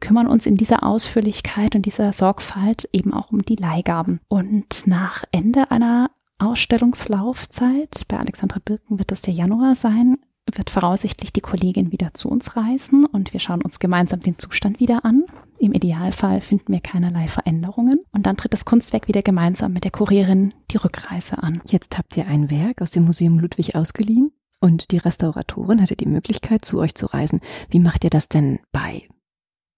[0.00, 4.20] kümmern uns in dieser Ausführlichkeit und dieser Sorgfalt eben auch um die Leihgaben.
[4.26, 10.18] Und nach Ende einer Ausstellungslaufzeit, bei Alexandra Birken wird das der Januar sein,
[10.56, 14.80] wird voraussichtlich die Kollegin wieder zu uns reisen und wir schauen uns gemeinsam den Zustand
[14.80, 15.24] wieder an.
[15.58, 19.90] Im Idealfall finden wir keinerlei Veränderungen und dann tritt das Kunstwerk wieder gemeinsam mit der
[19.90, 21.60] Kurierin die Rückreise an.
[21.66, 26.06] Jetzt habt ihr ein Werk aus dem Museum Ludwig ausgeliehen und die Restauratorin hatte die
[26.06, 27.40] Möglichkeit, zu euch zu reisen.
[27.68, 29.08] Wie macht ihr das denn bei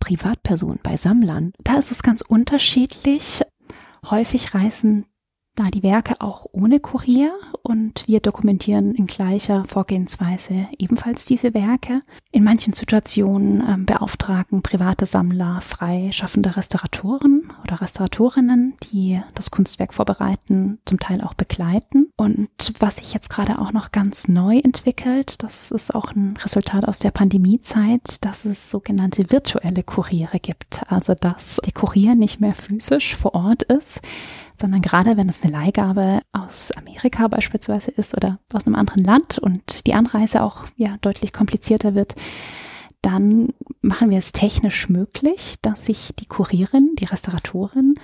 [0.00, 1.52] Privatpersonen, bei Sammlern?
[1.62, 3.42] Da ist es ganz unterschiedlich.
[4.10, 5.06] Häufig reisen
[5.54, 12.02] da die Werke auch ohne Kurier und wir dokumentieren in gleicher Vorgehensweise ebenfalls diese Werke.
[12.30, 20.78] In manchen Situationen äh, beauftragen private Sammler freischaffende Restauratoren oder Restauratorinnen, die das Kunstwerk vorbereiten,
[20.86, 22.10] zum Teil auch begleiten.
[22.16, 26.86] Und was sich jetzt gerade auch noch ganz neu entwickelt, das ist auch ein Resultat
[26.88, 30.82] aus der Pandemiezeit, dass es sogenannte virtuelle Kuriere gibt.
[30.90, 34.00] Also dass der Kurier nicht mehr physisch vor Ort ist,
[34.62, 39.40] sondern gerade wenn es eine Leihgabe aus Amerika beispielsweise ist oder aus einem anderen Land
[39.40, 42.14] und die Anreise auch ja deutlich komplizierter wird,
[43.02, 47.94] dann machen wir es technisch möglich, dass sich die Kurierin, die Restauratorin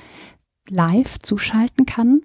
[0.68, 2.22] live zuschalten kann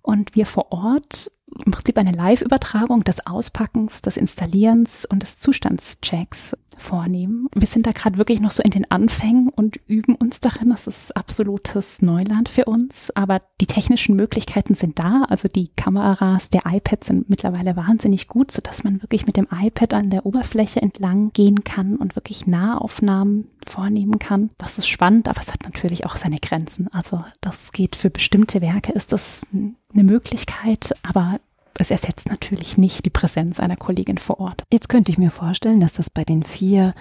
[0.00, 1.32] und wir vor Ort
[1.66, 7.48] im Prinzip eine Live-Übertragung des Auspackens, des Installierens und des Zustandschecks vornehmen.
[7.54, 10.70] Wir sind da gerade wirklich noch so in den Anfängen und üben uns darin.
[10.70, 15.24] Das ist absolutes Neuland für uns, aber die technischen Möglichkeiten sind da.
[15.28, 19.94] Also die Kameras der iPads sind mittlerweile wahnsinnig gut, sodass man wirklich mit dem iPad
[19.94, 24.50] an der Oberfläche entlang gehen kann und wirklich Nahaufnahmen vornehmen kann.
[24.58, 26.88] Das ist spannend, aber es hat natürlich auch seine Grenzen.
[26.92, 31.38] Also das geht für bestimmte Werke, ist das eine Möglichkeit, aber
[31.78, 34.64] es ersetzt natürlich nicht die Präsenz einer Kollegin vor Ort.
[34.72, 36.94] Jetzt könnte ich mir vorstellen, dass das bei den vier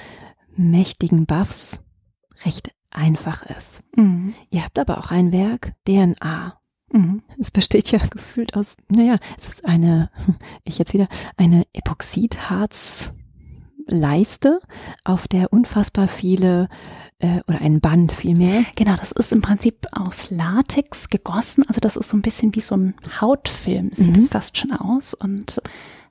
[0.55, 1.81] mächtigen Buffs
[2.45, 3.83] recht einfach ist.
[3.95, 4.33] Mhm.
[4.49, 6.59] Ihr habt aber auch ein Werk, DNA.
[6.91, 7.23] Mhm.
[7.39, 10.11] Es besteht ja gefühlt aus, naja, es ist eine,
[10.63, 11.07] ich jetzt wieder,
[11.37, 13.13] eine Epoxidharz
[13.87, 14.59] Leiste,
[15.03, 16.69] auf der unfassbar viele
[17.19, 18.65] äh, oder ein Band vielmehr.
[18.75, 21.63] Genau, das ist im Prinzip aus Latex gegossen.
[21.67, 24.29] Also das ist so ein bisschen wie so ein Hautfilm, sieht es mhm.
[24.29, 25.13] fast schon aus.
[25.13, 25.61] Und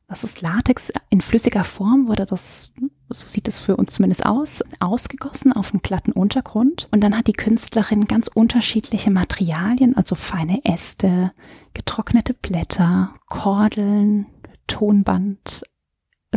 [0.08, 2.72] das ist Latex in flüssiger Form, wurde das
[3.12, 6.88] so sieht es für uns zumindest aus, ausgegossen auf einem glatten Untergrund.
[6.92, 11.32] Und dann hat die Künstlerin ganz unterschiedliche Materialien, also feine Äste,
[11.74, 14.26] getrocknete Blätter, Kordeln,
[14.68, 15.64] Tonband,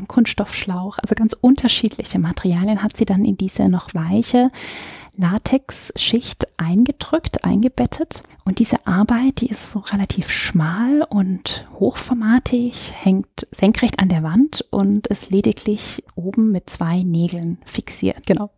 [0.07, 4.51] Kunststoffschlauch, also ganz unterschiedliche Materialien hat sie dann in diese noch weiche
[5.15, 8.23] Latexschicht eingedrückt, eingebettet.
[8.45, 14.65] Und diese Arbeit, die ist so relativ schmal und hochformatig, hängt senkrecht an der Wand
[14.69, 18.25] und ist lediglich oben mit zwei Nägeln fixiert.
[18.25, 18.49] Genau.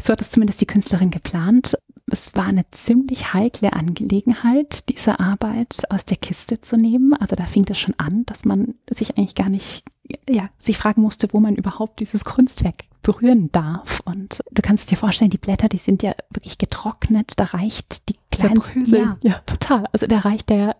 [0.00, 1.78] So hat es zumindest die Künstlerin geplant.
[2.06, 7.14] Es war eine ziemlich heikle Angelegenheit, diese Arbeit aus der Kiste zu nehmen.
[7.14, 9.84] Also da fing das schon an, dass man sich eigentlich gar nicht,
[10.28, 14.00] ja, sich fragen musste, wo man überhaupt dieses Kunstwerk berühren darf.
[14.04, 17.32] Und du kannst dir vorstellen, die Blätter, die sind ja wirklich getrocknet.
[17.36, 19.86] Da reicht die kleinste, ja, ja, total.
[19.92, 20.76] Also da reicht der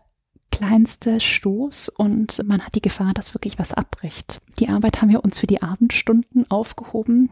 [0.50, 4.40] kleinste Stoß und man hat die Gefahr, dass wirklich was abbricht.
[4.58, 7.30] Die Arbeit haben wir uns für die Abendstunden aufgehoben.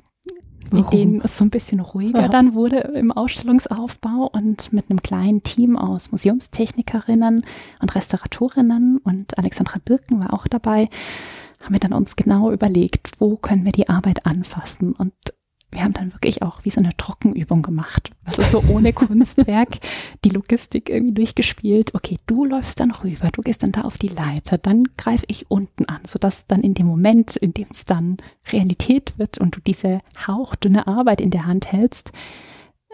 [0.71, 0.85] Warum?
[0.85, 2.29] in denen es so ein bisschen ruhiger ja.
[2.29, 7.45] dann wurde im Ausstellungsaufbau und mit einem kleinen Team aus Museumstechnikerinnen
[7.81, 10.91] und Restauratorinnen und Alexandra Birken war auch dabei,
[11.61, 15.13] haben wir dann uns genau überlegt, wo können wir die Arbeit anfassen und
[15.71, 18.11] wir haben dann wirklich auch wie so eine Trockenübung gemacht.
[18.25, 19.79] Also so ohne Kunstwerk
[20.25, 21.95] die Logistik irgendwie durchgespielt.
[21.95, 25.51] Okay, du läufst dann rüber, du gehst dann da auf die Leiter, dann greife ich
[25.51, 28.17] unten an, sodass dann in dem Moment, in dem es dann
[28.51, 32.13] Realität wird und du diese hauchdünne Arbeit in der Hand hältst,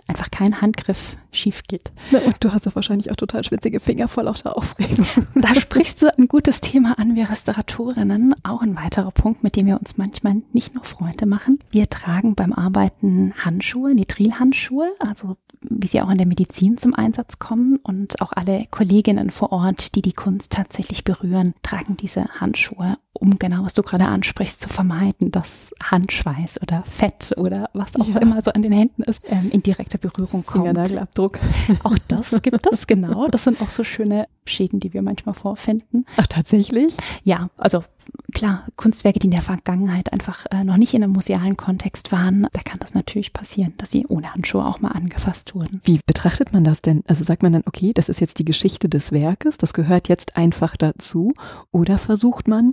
[0.06, 1.92] einfach kein Handgriff schief geht.
[2.10, 5.06] Na, und du hast doch wahrscheinlich auch total schwitzige Finger vor lauter Aufregung.
[5.34, 8.34] Da sprichst du ein gutes Thema an, wir Restauratorinnen.
[8.44, 11.58] Auch ein weiterer Punkt, mit dem wir uns manchmal nicht nur Freunde machen.
[11.70, 17.38] Wir tragen beim Arbeiten Handschuhe, Nitrilhandschuhe, also wie sie auch in der Medizin zum Einsatz
[17.38, 17.78] kommen.
[17.82, 23.38] Und auch alle Kolleginnen vor Ort, die die Kunst tatsächlich berühren, tragen diese Handschuhe, um
[23.38, 28.18] genau, was du gerade ansprichst, zu vermeiden, dass Handschweiß oder Fett oder was auch ja.
[28.18, 30.66] immer so an den Händen ist, ähm, in direkter Berührung kommt.
[30.66, 31.38] Fingernagelabdruck.
[31.84, 33.28] Auch das gibt es, genau.
[33.28, 36.04] Das sind auch so schöne Schäden, die wir manchmal vorfinden.
[36.16, 36.96] Ach, tatsächlich?
[37.22, 37.84] Ja, also
[38.32, 42.46] klar, Kunstwerke, die in der Vergangenheit einfach äh, noch nicht in einem musealen Kontext waren,
[42.52, 45.80] da kann das natürlich passieren, dass sie ohne Handschuhe auch mal angefasst wurden.
[45.84, 47.02] Wie betrachtet man das denn?
[47.06, 50.36] Also sagt man dann, okay, das ist jetzt die Geschichte des Werkes, das gehört jetzt
[50.36, 51.32] einfach dazu,
[51.70, 52.72] oder versucht man,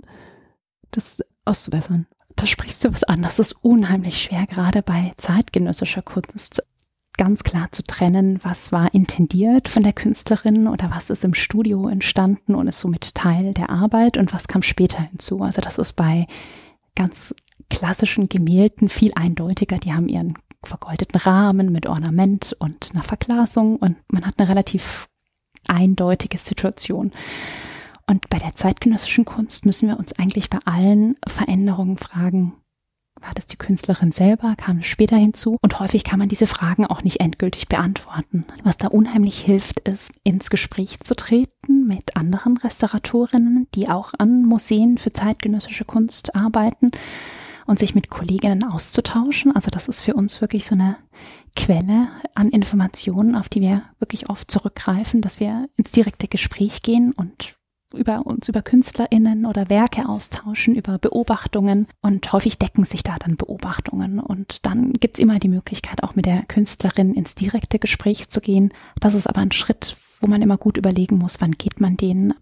[0.90, 2.06] das auszubessern?
[2.36, 3.22] Da sprichst du was an.
[3.22, 6.62] Das ist unheimlich schwer, gerade bei zeitgenössischer Kunst
[7.16, 11.88] ganz klar zu trennen, was war intendiert von der Künstlerin oder was ist im Studio
[11.88, 15.42] entstanden und ist somit Teil der Arbeit und was kam später hinzu.
[15.42, 16.26] Also das ist bei
[16.94, 17.34] ganz
[17.70, 19.78] klassischen Gemälden viel eindeutiger.
[19.78, 25.08] Die haben ihren vergoldeten Rahmen mit Ornament und einer Verglasung und man hat eine relativ
[25.68, 27.12] eindeutige Situation.
[28.06, 32.52] Und bei der zeitgenössischen Kunst müssen wir uns eigentlich bei allen Veränderungen fragen,
[33.22, 34.54] war das die Künstlerin selber?
[34.56, 35.56] Kam später hinzu?
[35.62, 38.44] Und häufig kann man diese Fragen auch nicht endgültig beantworten.
[38.64, 44.42] Was da unheimlich hilft, ist, ins Gespräch zu treten mit anderen Restauratorinnen, die auch an
[44.42, 46.90] Museen für zeitgenössische Kunst arbeiten
[47.66, 49.54] und sich mit Kolleginnen auszutauschen.
[49.54, 50.96] Also das ist für uns wirklich so eine
[51.54, 57.12] Quelle an Informationen, auf die wir wirklich oft zurückgreifen, dass wir ins direkte Gespräch gehen
[57.12, 57.54] und
[57.94, 63.36] über uns über KünstlerInnen oder Werke austauschen, über Beobachtungen und häufig decken sich da dann
[63.36, 68.28] Beobachtungen und dann gibt es immer die Möglichkeit, auch mit der Künstlerin ins direkte Gespräch
[68.28, 68.72] zu gehen.
[69.00, 72.34] Das ist aber ein Schritt, wo man immer gut überlegen muss, wann geht man den,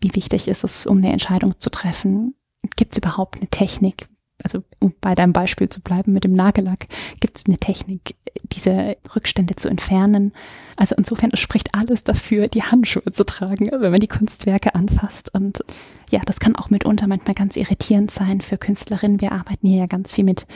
[0.00, 2.34] wie wichtig ist es, um eine Entscheidung zu treffen.
[2.76, 4.08] Gibt es überhaupt eine Technik,
[4.42, 6.86] also um bei deinem Beispiel zu bleiben mit dem Nagellack,
[7.20, 8.14] gibt es eine Technik,
[8.52, 10.32] diese Rückstände zu entfernen.
[10.76, 15.34] Also insofern es spricht alles dafür, die Handschuhe zu tragen, wenn man die Kunstwerke anfasst.
[15.34, 15.64] Und
[16.10, 19.20] ja, das kann auch mitunter manchmal ganz irritierend sein für Künstlerinnen.
[19.20, 20.46] Wir arbeiten hier ja ganz viel mit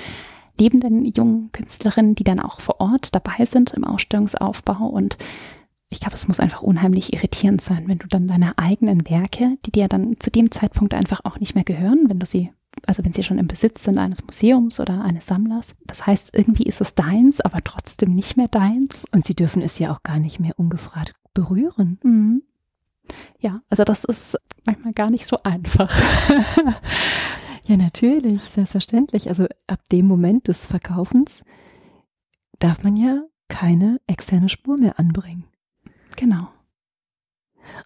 [0.59, 5.18] lebenden jungen Künstlerinnen, die dann auch vor Ort dabei sind im Ausstellungsaufbau und
[5.88, 9.70] ich glaube, es muss einfach unheimlich irritierend sein, wenn du dann deine eigenen Werke, die
[9.70, 12.51] dir dann zu dem Zeitpunkt einfach auch nicht mehr gehören, wenn du sie
[12.84, 15.74] also wenn sie schon im Besitz sind eines Museums oder eines Sammlers.
[15.86, 19.06] Das heißt, irgendwie ist es deins, aber trotzdem nicht mehr deins.
[19.12, 21.98] Und sie dürfen es ja auch gar nicht mehr ungefragt berühren.
[22.03, 22.42] Mhm.
[23.38, 25.90] Ja, also das ist manchmal gar nicht so einfach.
[27.66, 29.28] ja, natürlich, selbstverständlich.
[29.28, 31.44] Also ab dem Moment des Verkaufens
[32.59, 35.44] darf man ja keine externe Spur mehr anbringen.
[36.16, 36.48] Genau.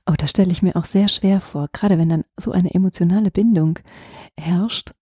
[0.07, 3.31] Oh, das stelle ich mir auch sehr schwer vor, gerade wenn dann so eine emotionale
[3.31, 3.79] Bindung
[4.39, 4.93] herrscht.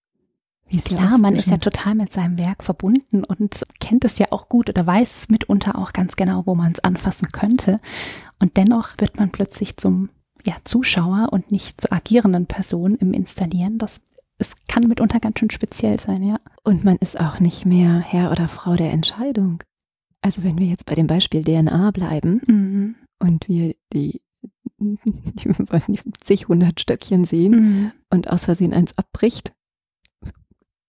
[0.70, 4.50] Wie Klar, man ist ja total mit seinem Werk verbunden und kennt es ja auch
[4.50, 7.80] gut oder weiß mitunter auch ganz genau, wo man es anfassen könnte.
[8.38, 10.10] Und dennoch wird man plötzlich zum
[10.44, 13.78] ja, Zuschauer und nicht zur agierenden Person im Installieren.
[13.78, 14.02] Das
[14.38, 16.36] es kann mitunter ganz schön speziell sein, ja.
[16.62, 19.62] Und man ist auch nicht mehr Herr oder Frau der Entscheidung.
[20.20, 22.94] Also wenn wir jetzt bei dem Beispiel DNA bleiben mhm.
[23.18, 24.22] und wir die,
[25.36, 27.92] ich weiß nicht, zig, hundert Stöckchen sehen mhm.
[28.10, 29.52] und aus Versehen eins abbricht,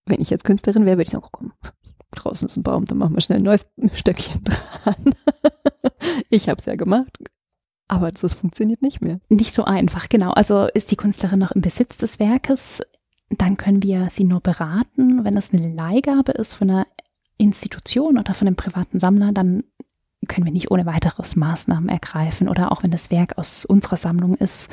[0.05, 1.53] wenn ich jetzt Künstlerin wäre, würde ich sagen, oh, komm,
[2.11, 5.13] draußen ist ein Baum, dann machen wir schnell ein neues Stöckchen dran.
[6.29, 7.17] ich habe es ja gemacht.
[7.87, 9.19] Aber das funktioniert nicht mehr.
[9.29, 10.29] Nicht so einfach, genau.
[10.31, 12.83] Also ist die Künstlerin noch im Besitz des Werkes,
[13.29, 15.23] dann können wir sie nur beraten.
[15.23, 16.87] Wenn es eine Leihgabe ist von einer
[17.37, 19.63] Institution oder von einem privaten Sammler, dann
[20.27, 22.49] können wir nicht ohne weiteres Maßnahmen ergreifen.
[22.49, 24.69] Oder auch wenn das Werk aus unserer Sammlung ist,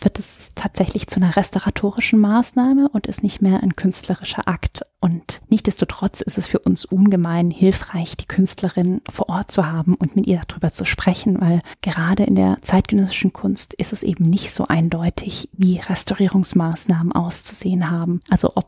[0.00, 4.82] wird es tatsächlich zu einer restauratorischen Maßnahme und ist nicht mehr ein künstlerischer Akt.
[5.00, 10.16] Und nichtdestotrotz ist es für uns ungemein hilfreich, die Künstlerin vor Ort zu haben und
[10.16, 14.52] mit ihr darüber zu sprechen, weil gerade in der zeitgenössischen Kunst ist es eben nicht
[14.52, 18.20] so eindeutig, wie Restaurierungsmaßnahmen auszusehen haben.
[18.28, 18.66] Also ob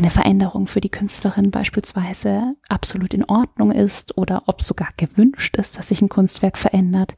[0.00, 5.78] eine Veränderung für die Künstlerin beispielsweise absolut in Ordnung ist oder ob sogar gewünscht ist,
[5.78, 7.14] dass sich ein Kunstwerk verändert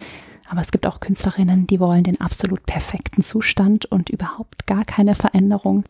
[0.53, 5.15] aber es gibt auch Künstlerinnen, die wollen den absolut perfekten Zustand und überhaupt gar keine
[5.15, 5.85] Veränderung.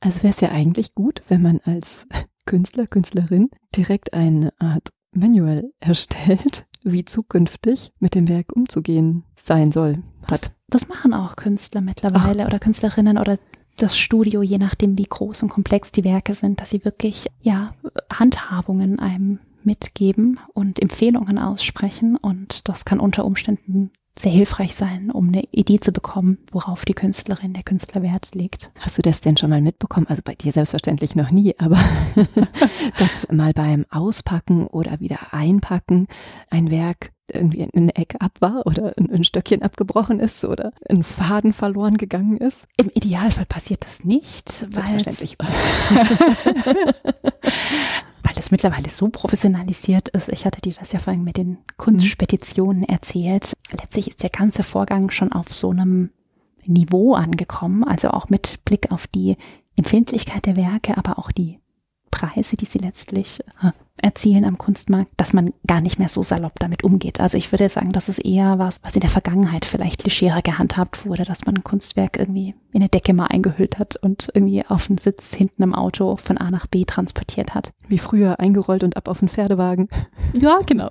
[0.00, 2.04] Also wäre es ja eigentlich gut, wenn man als
[2.44, 10.02] Künstler, Künstlerin direkt eine Art Manual erstellt, wie zukünftig mit dem Werk umzugehen sein soll,
[10.22, 10.30] hat.
[10.32, 12.48] Das, das machen auch Künstler mittlerweile Ach.
[12.48, 13.38] oder Künstlerinnen oder
[13.82, 17.74] das Studio, je nachdem, wie groß und komplex die Werke sind, dass sie wirklich, ja,
[18.12, 22.16] Handhabungen einem mitgeben und Empfehlungen aussprechen.
[22.16, 26.94] Und das kann unter Umständen sehr hilfreich sein, um eine Idee zu bekommen, worauf die
[26.94, 28.70] Künstlerin, der Künstler Wert legt.
[28.80, 30.06] Hast du das denn schon mal mitbekommen?
[30.08, 31.78] Also bei dir selbstverständlich noch nie, aber
[32.98, 36.08] dass mal beim Auspacken oder wieder Einpacken
[36.50, 41.02] ein Werk irgendwie in eine Ecke ab war oder ein Stöckchen abgebrochen ist oder ein
[41.02, 42.64] Faden verloren gegangen ist?
[42.76, 44.48] Im Idealfall passiert das nicht.
[44.48, 45.36] Selbstverständlich.
[48.48, 50.30] es mittlerweile so professionalisiert ist.
[50.30, 53.52] Ich hatte dir das ja vorhin mit den Kunstspeditionen erzählt.
[53.70, 56.10] Letztlich ist der ganze Vorgang schon auf so einem
[56.64, 59.36] Niveau angekommen, also auch mit Blick auf die
[59.76, 61.60] Empfindlichkeit der Werke, aber auch die
[62.10, 63.72] Preise, die sie letztlich äh,
[64.02, 67.20] erzielen am Kunstmarkt, dass man gar nicht mehr so salopp damit umgeht.
[67.20, 71.06] Also ich würde sagen, das ist eher was, was in der Vergangenheit vielleicht legerer gehandhabt
[71.06, 74.86] wurde, dass man ein Kunstwerk irgendwie in eine Decke mal eingehüllt hat und irgendwie auf
[74.86, 77.70] dem Sitz hinten im Auto von A nach B transportiert hat.
[77.88, 79.88] Wie früher eingerollt und ab auf den Pferdewagen.
[80.34, 80.90] Ja, genau.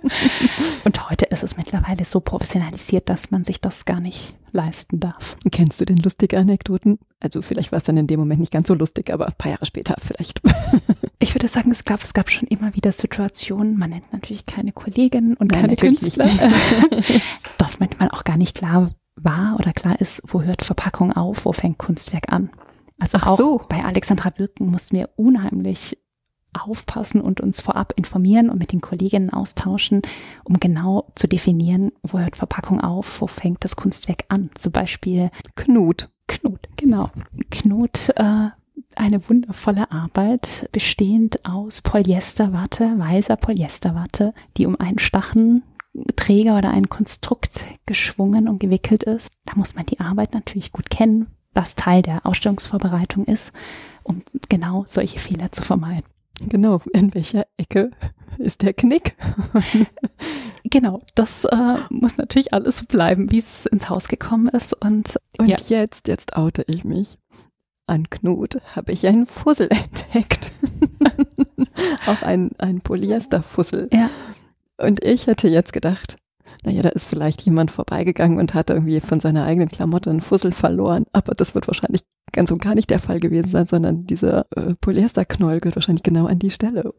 [0.84, 5.36] und heute ist es mittlerweile so professionalisiert, dass man sich das gar nicht leisten darf.
[5.52, 6.98] Kennst du denn lustige Anekdoten?
[7.20, 9.52] Also vielleicht war es dann in dem Moment nicht ganz so lustig, aber ein paar
[9.52, 10.40] Jahre später vielleicht.
[11.18, 14.72] ich würde sagen, es gab, es gab schon immer wieder Situationen, man nennt natürlich keine
[14.72, 16.28] Kolleginnen und Nein, keine Künstler,
[17.58, 21.52] dass manchmal auch gar nicht klar war oder klar ist, wo hört Verpackung auf, wo
[21.52, 22.50] fängt Kunstwerk an.
[22.98, 23.60] Also Ach auch so.
[23.68, 25.98] bei Alexandra Birken mussten wir unheimlich
[26.52, 30.02] aufpassen und uns vorab informieren und mit den Kolleginnen austauschen,
[30.44, 34.50] um genau zu definieren, wo hört Verpackung auf, wo fängt das Kunstwerk an.
[34.54, 36.08] Zum Beispiel Knut.
[36.28, 37.10] Knut, genau.
[37.50, 38.48] Knut, äh,
[38.94, 47.64] eine wundervolle Arbeit, bestehend aus Polyesterwatte, weißer Polyesterwatte, die um einen Stachenträger oder ein Konstrukt
[47.86, 49.30] geschwungen und gewickelt ist.
[49.44, 53.52] Da muss man die Arbeit natürlich gut kennen, was Teil der Ausstellungsvorbereitung ist,
[54.02, 56.04] um genau solche Fehler zu vermeiden.
[56.48, 57.90] Genau, in welcher Ecke
[58.38, 59.16] ist der Knick?
[60.64, 64.74] genau, das äh, muss natürlich alles so bleiben, wie es ins Haus gekommen ist.
[64.74, 65.56] Und, und ja.
[65.66, 67.16] jetzt, jetzt oute ich mich.
[67.86, 70.50] An Knut habe ich einen Fussel entdeckt.
[72.06, 73.88] Auch ein, ein Polyesterfussel.
[73.92, 74.10] Ja.
[74.78, 76.16] Und ich hätte jetzt gedacht,
[76.64, 80.52] naja, da ist vielleicht jemand vorbeigegangen und hat irgendwie von seiner eigenen Klamotte einen Fussel
[80.52, 81.04] verloren.
[81.12, 84.74] Aber das wird wahrscheinlich ganz und gar nicht der Fall gewesen sein, sondern dieser äh,
[84.80, 86.92] Polyesterknäuel gehört wahrscheinlich genau an die Stelle.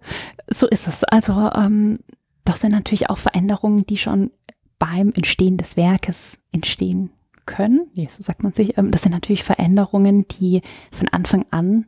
[0.50, 1.04] So ist es.
[1.04, 1.98] Also ähm,
[2.46, 4.32] das sind natürlich auch Veränderungen, die schon
[4.80, 7.12] beim Entstehen des Werkes entstehen
[7.48, 7.90] können.
[7.96, 8.78] So sagt man sich.
[8.78, 11.88] Ähm, das sind natürlich Veränderungen, die von Anfang an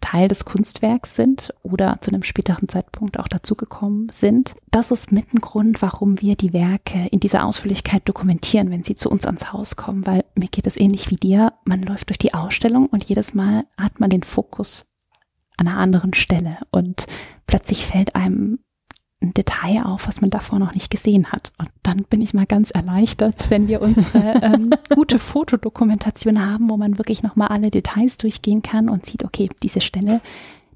[0.00, 4.54] Teil des Kunstwerks sind oder zu einem späteren Zeitpunkt auch dazugekommen sind.
[4.70, 8.94] Das ist mit ein Grund, warum wir die Werke in dieser Ausführlichkeit dokumentieren, wenn sie
[8.94, 11.52] zu uns ans Haus kommen, weil mir geht es ähnlich wie dir.
[11.64, 14.90] Man läuft durch die Ausstellung und jedes Mal hat man den Fokus
[15.56, 17.06] an einer anderen Stelle und
[17.46, 18.58] plötzlich fällt einem
[19.24, 21.52] ein Detail auf, was man davor noch nicht gesehen hat.
[21.58, 26.76] Und dann bin ich mal ganz erleichtert, wenn wir unsere ähm, gute Fotodokumentation haben, wo
[26.76, 30.20] man wirklich nochmal alle Details durchgehen kann und sieht, okay, diese Stelle,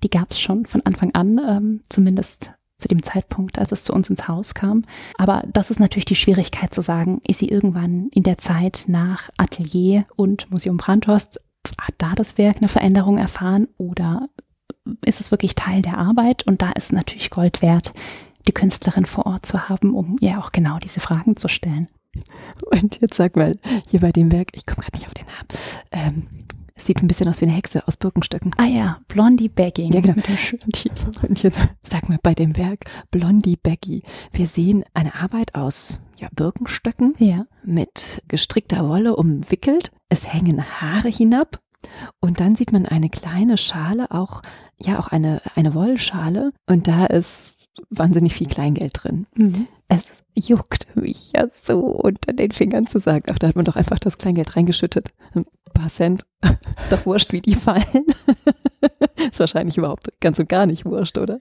[0.03, 3.93] die gab es schon von Anfang an, ähm, zumindest zu dem Zeitpunkt, als es zu
[3.93, 4.83] uns ins Haus kam.
[5.17, 9.31] Aber das ist natürlich die Schwierigkeit zu sagen, ist sie irgendwann in der Zeit nach
[9.37, 11.41] Atelier und Museum Brandhorst
[11.81, 14.29] hat da das Werk eine Veränderung erfahren oder
[15.05, 16.47] ist es wirklich Teil der Arbeit?
[16.47, 17.93] Und da ist natürlich Gold wert,
[18.49, 21.89] die Künstlerin vor Ort zu haben, um ihr auch genau diese Fragen zu stellen.
[22.73, 23.53] Und jetzt sag mal,
[23.89, 25.49] hier bei dem Werk, ich komme gerade nicht auf den Namen,
[25.93, 28.53] ähm, es sieht ein bisschen aus wie eine Hexe aus Birkenstöcken.
[28.57, 29.93] Ah ja, Blondie Bagging.
[29.93, 30.15] Ja, genau.
[30.15, 31.11] Mit dem schönen Titel.
[31.29, 36.29] Und jetzt sag mal, bei dem Werk Blondie Baggy, wir sehen eine Arbeit aus ja,
[36.33, 37.47] Birkenstöcken ja.
[37.65, 39.91] mit gestrickter Wolle umwickelt.
[40.09, 41.61] Es hängen Haare hinab.
[42.21, 44.43] Und dann sieht man eine kleine Schale, auch,
[44.79, 46.51] ja, auch eine, eine Wollschale.
[46.67, 47.58] Und da ist
[47.91, 49.27] wahnsinnig viel Kleingeld drin.
[49.35, 49.67] Mhm.
[49.89, 50.03] Es
[50.35, 53.99] juckt mich ja so unter den Fingern zu sagen, ach, da hat man doch einfach
[53.99, 55.09] das Kleingeld reingeschüttet.
[55.35, 56.25] Ein paar Cent.
[56.43, 58.05] Ist doch wurscht, wie die fallen.
[59.31, 61.41] ist wahrscheinlich überhaupt ganz und gar nicht wurscht, oder?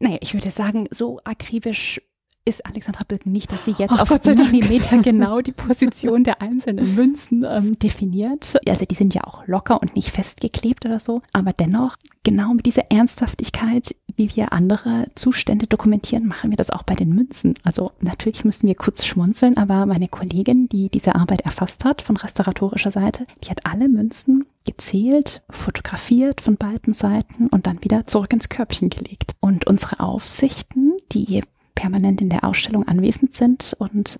[0.00, 2.00] Naja, ich würde sagen, so akribisch
[2.48, 6.94] ist Alexandra Birken nicht, dass sie jetzt Ach, auf Millimeter genau die Position der einzelnen
[6.94, 8.58] Münzen ähm, definiert.
[8.66, 11.20] Also die sind ja auch locker und nicht festgeklebt oder so.
[11.32, 16.82] Aber dennoch, genau mit dieser Ernsthaftigkeit, wie wir andere Zustände dokumentieren, machen wir das auch
[16.82, 17.54] bei den Münzen.
[17.62, 22.16] Also natürlich müssen wir kurz schmunzeln, aber meine Kollegin, die diese Arbeit erfasst hat von
[22.16, 28.32] restauratorischer Seite, die hat alle Münzen gezählt, fotografiert von beiden Seiten und dann wieder zurück
[28.32, 29.36] ins Körbchen gelegt.
[29.40, 31.42] Und unsere Aufsichten, die
[31.74, 34.18] permanent in der Ausstellung anwesend sind und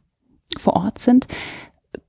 [0.57, 1.26] vor Ort sind,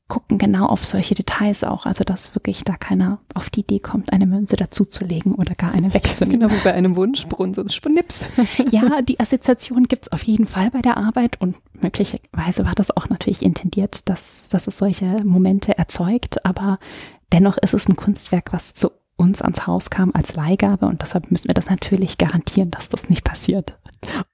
[0.09, 1.85] gucken genau auf solche Details auch.
[1.85, 5.93] Also, dass wirklich da keiner auf die Idee kommt, eine Münze dazuzulegen oder gar eine
[5.93, 6.41] wegzunehmen.
[6.41, 8.25] Genau wie bei einem Wunschbrunnen, so Schnips.
[8.71, 12.95] ja, die Assoziation gibt es auf jeden Fall bei der Arbeit und möglicherweise war das
[12.95, 16.45] auch natürlich intendiert, dass, dass es solche Momente erzeugt.
[16.45, 16.79] Aber
[17.31, 21.29] dennoch ist es ein Kunstwerk, was zu uns ans Haus kam als Leihgabe und deshalb
[21.29, 23.77] müssen wir das natürlich garantieren, dass das nicht passiert.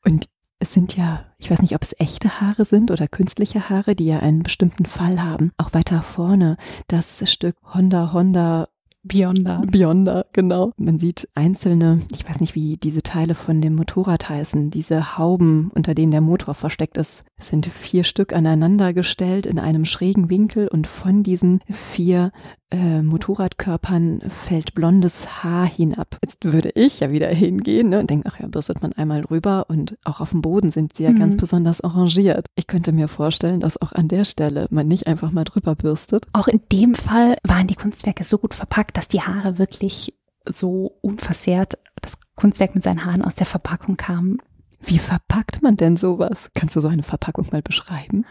[0.06, 0.28] Und
[0.60, 4.06] es sind ja, ich weiß nicht, ob es echte Haare sind oder künstliche Haare, die
[4.06, 5.52] ja einen bestimmten Fall haben.
[5.58, 8.68] Auch weiter vorne das Stück Honda Honda
[9.08, 9.62] Beyonder.
[9.68, 10.72] Beyonder, genau.
[10.78, 15.70] Man sieht einzelne, ich weiß nicht, wie diese Teile von dem Motorrad heißen, diese Hauben,
[15.76, 17.24] unter denen der Motor versteckt ist.
[17.38, 22.32] Es sind vier Stück aneinander gestellt in einem schrägen Winkel und von diesen vier
[22.72, 26.18] äh, Motorradkörpern fällt blondes Haar hinab.
[26.24, 29.66] Jetzt würde ich ja wieder hingehen ne, und denken, ach ja, bürstet man einmal rüber
[29.68, 31.20] und auch auf dem Boden sind sie ja mhm.
[31.20, 32.48] ganz besonders arrangiert.
[32.56, 36.28] Ich könnte mir vorstellen, dass auch an der Stelle man nicht einfach mal drüber bürstet.
[36.32, 40.14] Auch in dem Fall waren die Kunstwerke so gut verpackt, dass die Haare wirklich
[40.46, 44.40] so unversehrt, das Kunstwerk mit seinen Haaren aus der Verpackung kam.
[44.86, 46.50] Wie verpackt man denn sowas?
[46.54, 48.26] Kannst du so eine Verpackung mal beschreiben?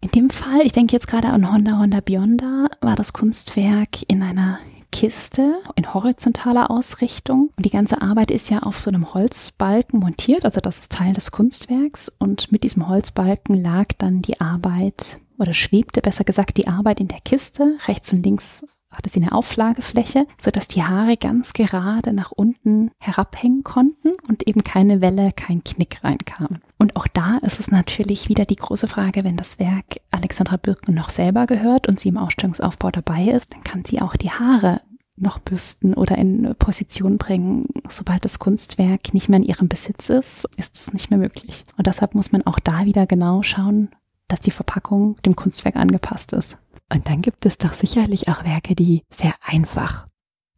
[0.00, 4.22] In dem Fall, ich denke jetzt gerade an Honda Honda Bionda, war das Kunstwerk in
[4.22, 4.58] einer
[4.92, 7.50] Kiste in horizontaler Ausrichtung.
[7.56, 11.14] Und die ganze Arbeit ist ja auf so einem Holzbalken montiert, also das ist Teil
[11.14, 12.10] des Kunstwerks.
[12.10, 17.08] Und mit diesem Holzbalken lag dann die Arbeit oder schwebte besser gesagt die Arbeit in
[17.08, 17.78] der Kiste.
[17.88, 18.64] Rechts und links
[18.94, 24.64] hatte sie eine Auflagefläche, sodass die Haare ganz gerade nach unten herabhängen konnten und eben
[24.64, 26.58] keine Welle, kein Knick reinkam.
[26.78, 30.94] Und auch da ist es natürlich wieder die große Frage, wenn das Werk Alexandra Birken
[30.94, 34.80] noch selber gehört und sie im Ausstellungsaufbau dabei ist, dann kann sie auch die Haare
[35.16, 37.66] noch bürsten oder in Position bringen.
[37.88, 41.64] Sobald das Kunstwerk nicht mehr in ihrem Besitz ist, ist es nicht mehr möglich.
[41.76, 43.90] Und deshalb muss man auch da wieder genau schauen,
[44.28, 46.58] dass die Verpackung dem Kunstwerk angepasst ist.
[46.92, 50.06] Und dann gibt es doch sicherlich auch Werke, die sehr einfach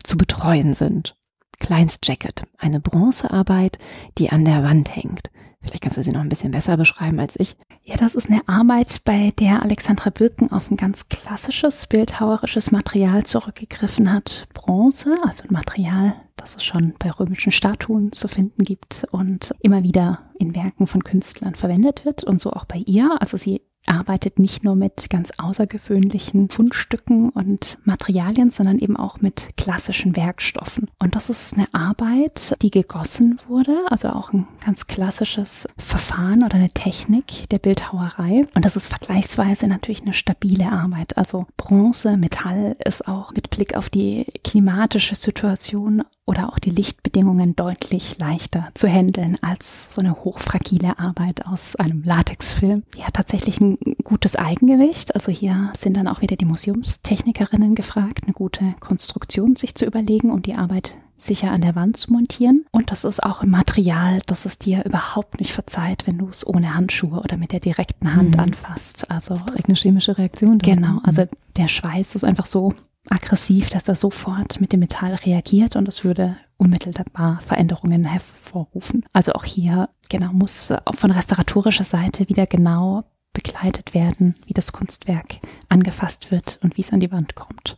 [0.03, 1.17] zu betreuen sind.
[1.59, 3.79] Kleins Jacket, eine Bronzearbeit,
[4.19, 5.31] die an der Wand hängt.
[5.67, 7.57] Vielleicht kannst du sie noch ein bisschen besser beschreiben als ich.
[7.83, 13.25] Ja, das ist eine Arbeit, bei der Alexandra Birken auf ein ganz klassisches bildhauerisches Material
[13.25, 14.47] zurückgegriffen hat.
[14.55, 19.83] Bronze, also ein Material, das es schon bei römischen Statuen zu finden gibt und immer
[19.83, 23.17] wieder in Werken von Künstlern verwendet wird und so auch bei ihr.
[23.21, 29.57] Also sie arbeitet nicht nur mit ganz außergewöhnlichen Fundstücken und Materialien, sondern eben auch mit
[29.57, 30.89] klassischen Werkstoffen.
[30.99, 36.57] Und das ist eine Arbeit, die gegossen wurde, also auch ein ganz klassisches Verfahren oder
[36.57, 38.47] eine Technik der Bildhauerei.
[38.55, 41.17] Und das ist vergleichsweise natürlich eine stabile Arbeit.
[41.17, 47.55] Also Bronze, Metall ist auch mit Blick auf die klimatische Situation oder auch die Lichtbedingungen
[47.55, 52.83] deutlich leichter zu handeln als so eine hochfragile Arbeit aus einem Latexfilm.
[52.97, 55.15] Die hat tatsächlich ein gutes Eigengewicht.
[55.15, 60.31] Also hier sind dann auch wieder die Museumstechnikerinnen gefragt, eine gute Konstruktion sich zu überlegen,
[60.31, 62.67] um die Arbeit sicher an der Wand zu montieren.
[62.71, 66.47] Und das ist auch ein Material, das es dir überhaupt nicht verzeiht, wenn du es
[66.47, 68.43] ohne Handschuhe oder mit der direkten Hand mhm.
[68.43, 69.11] anfasst.
[69.11, 70.59] Also direkt eine chemische Reaktion.
[70.59, 71.25] Genau, also
[71.57, 72.75] der Schweiß ist einfach so
[73.09, 79.05] aggressiv, dass er sofort mit dem Metall reagiert und es würde unmittelbar Veränderungen hervorrufen.
[79.13, 83.05] Also auch hier genau muss von restauratorischer Seite wieder genau
[83.37, 87.77] begleitet werden, wie das Kunstwerk angefasst wird und wie es an die Wand kommt.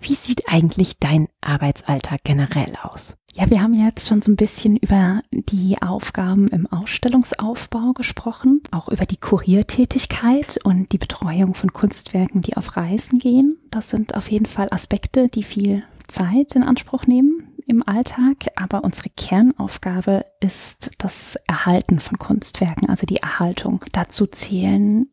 [0.00, 3.14] Wie sieht eigentlich dein Arbeitsalltag generell aus?
[3.34, 8.88] Ja, wir haben jetzt schon so ein bisschen über die Aufgaben im Ausstellungsaufbau gesprochen, auch
[8.88, 13.56] über die Kuriertätigkeit und die Betreuung von Kunstwerken, die auf Reisen gehen.
[13.70, 18.84] Das sind auf jeden Fall Aspekte, die viel Zeit in Anspruch nehmen im Alltag, aber
[18.84, 23.84] unsere Kernaufgabe ist das Erhalten von Kunstwerken, also die Erhaltung.
[23.92, 25.06] Dazu zählen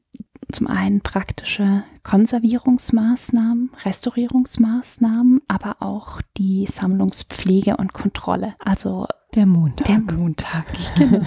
[0.51, 8.55] zum einen praktische Konservierungsmaßnahmen, Restaurierungsmaßnahmen, aber auch die Sammlungspflege und Kontrolle.
[8.59, 9.85] Also der Montag.
[9.85, 10.65] Der Montag,
[10.97, 11.21] genau.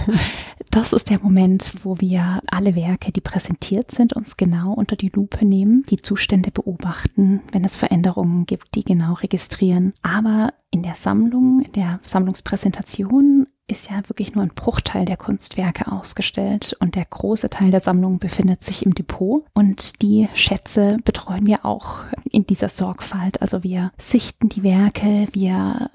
[0.75, 5.07] Das ist der Moment, wo wir alle Werke, die präsentiert sind, uns genau unter die
[5.07, 9.93] Lupe nehmen, die Zustände beobachten, wenn es Veränderungen gibt, die genau registrieren.
[10.01, 15.89] Aber in der Sammlung, in der Sammlungspräsentation ist ja wirklich nur ein Bruchteil der Kunstwerke
[15.89, 21.47] ausgestellt und der große Teil der Sammlung befindet sich im Depot und die Schätze betreuen
[21.47, 23.41] wir auch in dieser Sorgfalt.
[23.41, 25.89] Also wir sichten die Werke, wir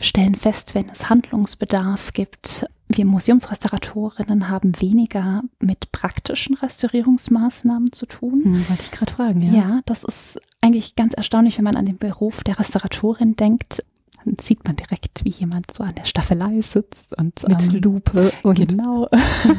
[0.00, 2.66] stellen fest, wenn es Handlungsbedarf gibt.
[2.94, 8.42] Wir Museumsrestauratorinnen haben weniger mit praktischen Restaurierungsmaßnahmen zu tun.
[8.44, 9.52] Hm, wollte ich gerade fragen, ja.
[9.52, 13.82] Ja, das ist eigentlich ganz erstaunlich, wenn man an den Beruf der Restauratorin denkt
[14.24, 18.32] dann sieht man direkt, wie jemand so an der Staffelei sitzt und mit ähm, Lupe
[18.42, 19.08] und genau.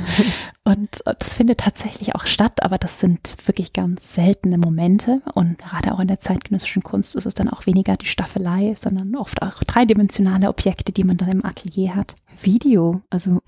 [0.64, 5.93] und das findet tatsächlich auch statt, aber das sind wirklich ganz seltene Momente und gerade
[5.93, 9.64] auch in der zeitgenössischen Kunst ist es dann auch weniger die Staffelei, sondern oft auch
[9.64, 12.16] dreidimensionale Objekte, die man dann im Atelier hat.
[12.41, 13.41] Video, also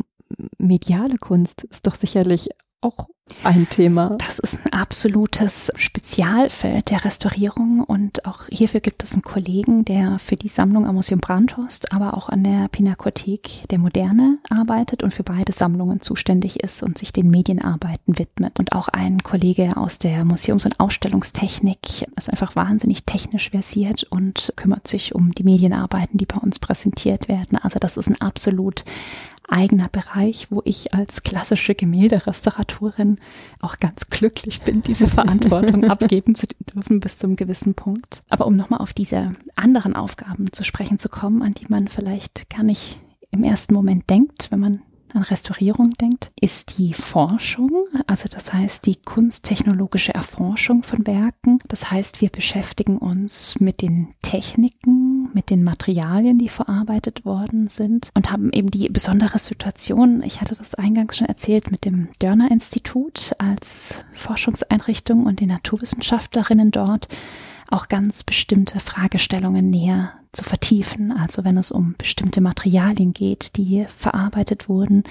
[0.57, 2.49] mediale Kunst ist doch sicherlich
[2.85, 3.07] auch
[3.43, 4.15] ein Thema.
[4.19, 10.19] Das ist ein absolutes Spezialfeld der Restaurierung und auch hierfür gibt es einen Kollegen, der
[10.19, 15.13] für die Sammlung am Museum Brandhorst, aber auch an der Pinakothek der Moderne arbeitet und
[15.13, 18.59] für beide Sammlungen zuständig ist und sich den Medienarbeiten widmet.
[18.59, 24.53] Und auch ein Kollege aus der Museums- und Ausstellungstechnik ist einfach wahnsinnig technisch versiert und
[24.55, 27.57] kümmert sich um die Medienarbeiten, die bei uns präsentiert werden.
[27.57, 28.85] Also das ist ein absolut
[29.47, 33.19] eigener Bereich, wo ich als klassische Gemälderestauratorin
[33.59, 38.23] auch ganz glücklich bin, diese Verantwortung abgeben zu dürfen bis zum gewissen Punkt.
[38.29, 42.49] Aber um nochmal auf diese anderen Aufgaben zu sprechen zu kommen, an die man vielleicht
[42.49, 42.99] gar nicht
[43.31, 44.81] im ersten Moment denkt, wenn man
[45.15, 47.71] an Restaurierung denkt, ist die Forschung,
[48.05, 51.59] also das heißt die kunsttechnologische Erforschung von Werken.
[51.67, 54.94] Das heißt, wir beschäftigen uns mit den Techniken,
[55.35, 60.55] mit den Materialien, die verarbeitet worden sind und haben eben die besondere Situation, ich hatte
[60.55, 67.09] das eingangs schon erzählt, mit dem Dörner Institut als Forschungseinrichtung und den Naturwissenschaftlerinnen dort
[67.69, 71.11] auch ganz bestimmte Fragestellungen näher zu vertiefen.
[71.11, 75.03] Also wenn es um bestimmte Materialien geht, die verarbeitet wurden.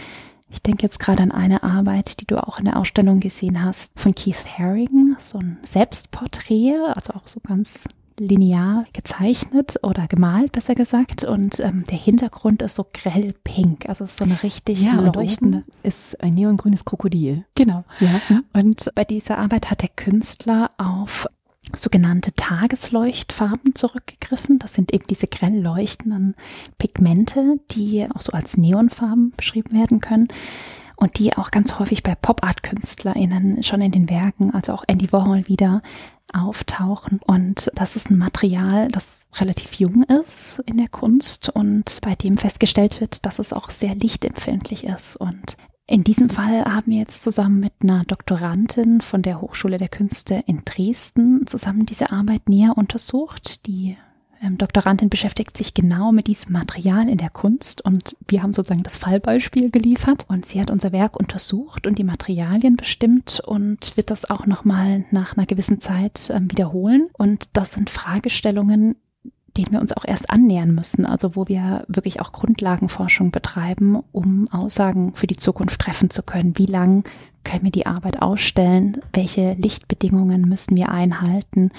[0.51, 3.99] Ich denke jetzt gerade an eine Arbeit, die du auch in der Ausstellung gesehen hast,
[3.99, 10.74] von Keith Haring, so ein Selbstporträt, also auch so ganz linear gezeichnet oder gemalt, besser
[10.74, 11.24] gesagt.
[11.24, 13.88] Und ähm, der Hintergrund ist so grell pink.
[13.88, 15.64] Also es ist so eine richtig ja, leuchtende.
[15.82, 17.44] ist ein neongrünes Krokodil.
[17.54, 17.84] Genau.
[18.00, 18.20] Ja.
[18.52, 21.26] Und bei dieser Arbeit hat der Künstler auf
[21.74, 24.58] sogenannte Tagesleuchtfarben zurückgegriffen.
[24.58, 26.34] Das sind eben diese grell leuchtenden
[26.78, 30.28] Pigmente, die auch so als Neonfarben beschrieben werden können
[30.96, 35.48] und die auch ganz häufig bei Pop-Art-KünstlerInnen schon in den Werken, also auch Andy Warhol
[35.48, 35.82] wieder
[36.35, 37.20] auftauchen.
[37.24, 42.37] Und das ist ein Material, das relativ jung ist in der Kunst und bei dem
[42.37, 45.16] festgestellt wird, dass es auch sehr lichtempfindlich ist.
[45.16, 45.57] Und
[45.87, 50.43] in diesem Fall haben wir jetzt zusammen mit einer Doktorandin von der Hochschule der Künste
[50.47, 53.66] in Dresden zusammen diese Arbeit näher untersucht.
[53.66, 53.97] Die
[54.51, 58.97] Doktorandin beschäftigt sich genau mit diesem Material in der Kunst und wir haben sozusagen das
[58.97, 64.28] Fallbeispiel geliefert und sie hat unser Werk untersucht und die Materialien bestimmt und wird das
[64.28, 67.09] auch nochmal nach einer gewissen Zeit ähm, wiederholen.
[67.12, 68.97] Und das sind Fragestellungen,
[69.57, 74.49] denen wir uns auch erst annähern müssen, also wo wir wirklich auch Grundlagenforschung betreiben, um
[74.49, 76.59] Aussagen für die Zukunft treffen zu können.
[76.59, 77.05] Wie lang
[77.45, 79.01] können wir die Arbeit ausstellen?
[79.12, 81.70] Welche Lichtbedingungen müssen wir einhalten?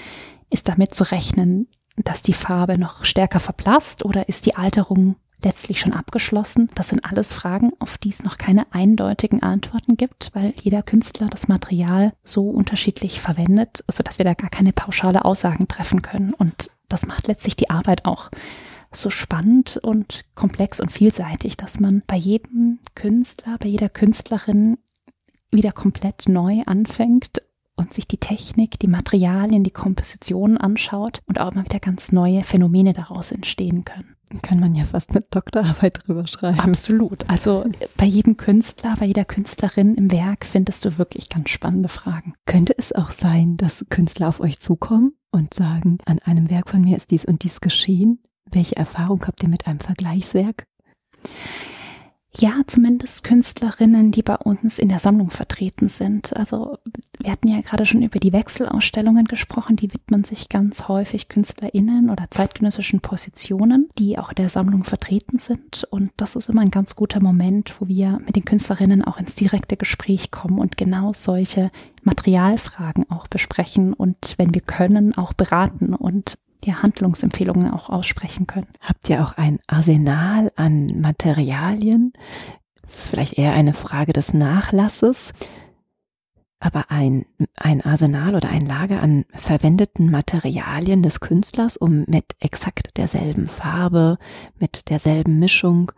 [0.49, 1.68] Ist damit zu rechnen,
[1.98, 6.70] dass die Farbe noch stärker verblasst oder ist die Alterung letztlich schon abgeschlossen?
[6.76, 11.28] Das sind alles Fragen, auf die es noch keine eindeutigen Antworten gibt, weil jeder Künstler
[11.28, 16.34] das Material so unterschiedlich verwendet, sodass wir da gar keine pauschale Aussagen treffen können.
[16.34, 18.30] Und das macht letztlich die Arbeit auch
[18.91, 24.78] so spannend und komplex und vielseitig, dass man bei jedem Künstler, bei jeder Künstlerin
[25.52, 27.41] wieder komplett neu anfängt
[27.76, 32.43] und sich die Technik, die Materialien, die Kompositionen anschaut und auch mal wieder ganz neue
[32.43, 34.15] Phänomene daraus entstehen können.
[34.41, 36.59] Kann man ja fast eine Doktorarbeit drüber schreiben.
[36.59, 37.30] Absolut.
[37.30, 37.65] Also
[37.95, 42.34] bei jedem Künstler, bei jeder Künstlerin im Werk findest du wirklich ganz spannende Fragen.
[42.45, 46.82] Könnte es auch sein, dass Künstler auf euch zukommen und sagen, an einem Werk von
[46.82, 48.19] mir ist dies und dies geschehen?
[48.51, 50.65] Welche Erfahrung habt ihr mit einem Vergleichswerk?
[52.38, 56.36] Ja, zumindest Künstlerinnen, die bei uns in der Sammlung vertreten sind.
[56.36, 56.77] Also
[57.19, 62.09] wir hatten ja gerade schon über die Wechselausstellungen gesprochen, die widmen sich ganz häufig Künstlerinnen
[62.09, 65.86] oder zeitgenössischen Positionen, die auch in der Sammlung vertreten sind.
[65.89, 69.36] Und das ist immer ein ganz guter Moment, wo wir mit den Künstlerinnen auch ins
[69.36, 71.71] direkte Gespräch kommen und genau solche
[72.03, 78.68] Materialfragen auch besprechen und wenn wir können, auch beraten und ja, Handlungsempfehlungen auch aussprechen können.
[78.82, 82.13] Habt ihr auch ein Arsenal an Materialien?
[82.82, 85.32] Das ist vielleicht eher eine Frage des Nachlasses,
[86.59, 92.97] aber ein, ein Arsenal oder ein Lager an verwendeten Materialien des Künstlers, um mit exakt
[92.97, 94.18] derselben Farbe,
[94.57, 95.91] mit derselben Mischung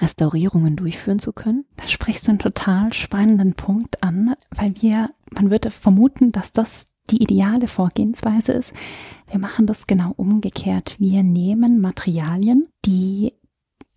[0.00, 1.64] Restaurierungen durchführen zu können?
[1.76, 6.86] Da sprichst du einen total spannenden Punkt an, weil wir, man würde vermuten, dass das
[7.10, 8.72] die ideale Vorgehensweise ist,
[9.28, 10.96] wir machen das genau umgekehrt.
[10.98, 13.32] Wir nehmen Materialien, die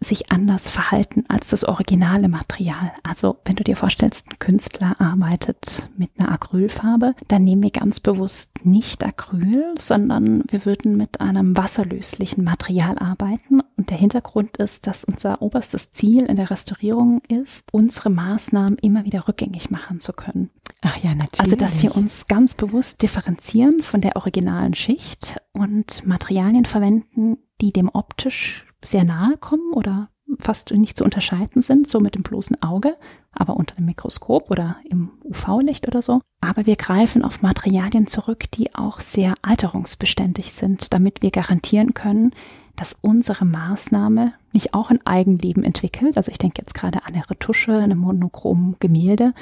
[0.01, 2.91] sich anders verhalten als das originale Material.
[3.03, 7.99] Also wenn du dir vorstellst, ein Künstler arbeitet mit einer Acrylfarbe, dann nehmen wir ganz
[7.99, 13.61] bewusst nicht Acryl, sondern wir würden mit einem wasserlöslichen Material arbeiten.
[13.77, 19.05] Und der Hintergrund ist, dass unser oberstes Ziel in der Restaurierung ist, unsere Maßnahmen immer
[19.05, 20.49] wieder rückgängig machen zu können.
[20.81, 21.39] Ach ja, natürlich.
[21.41, 27.73] Also, dass wir uns ganz bewusst differenzieren von der originalen Schicht und Materialien verwenden, die
[27.73, 30.09] dem optisch sehr nahe kommen oder
[30.39, 32.95] fast nicht zu unterscheiden sind, so mit dem bloßen Auge,
[33.31, 36.21] aber unter dem Mikroskop oder im UV-Licht oder so.
[36.41, 42.33] Aber wir greifen auf Materialien zurück, die auch sehr alterungsbeständig sind, damit wir garantieren können,
[42.75, 46.15] dass unsere Maßnahme nicht auch ein Eigenleben entwickelt.
[46.17, 49.33] Also ich denke jetzt gerade an eine Retusche, eine monochrom Gemälde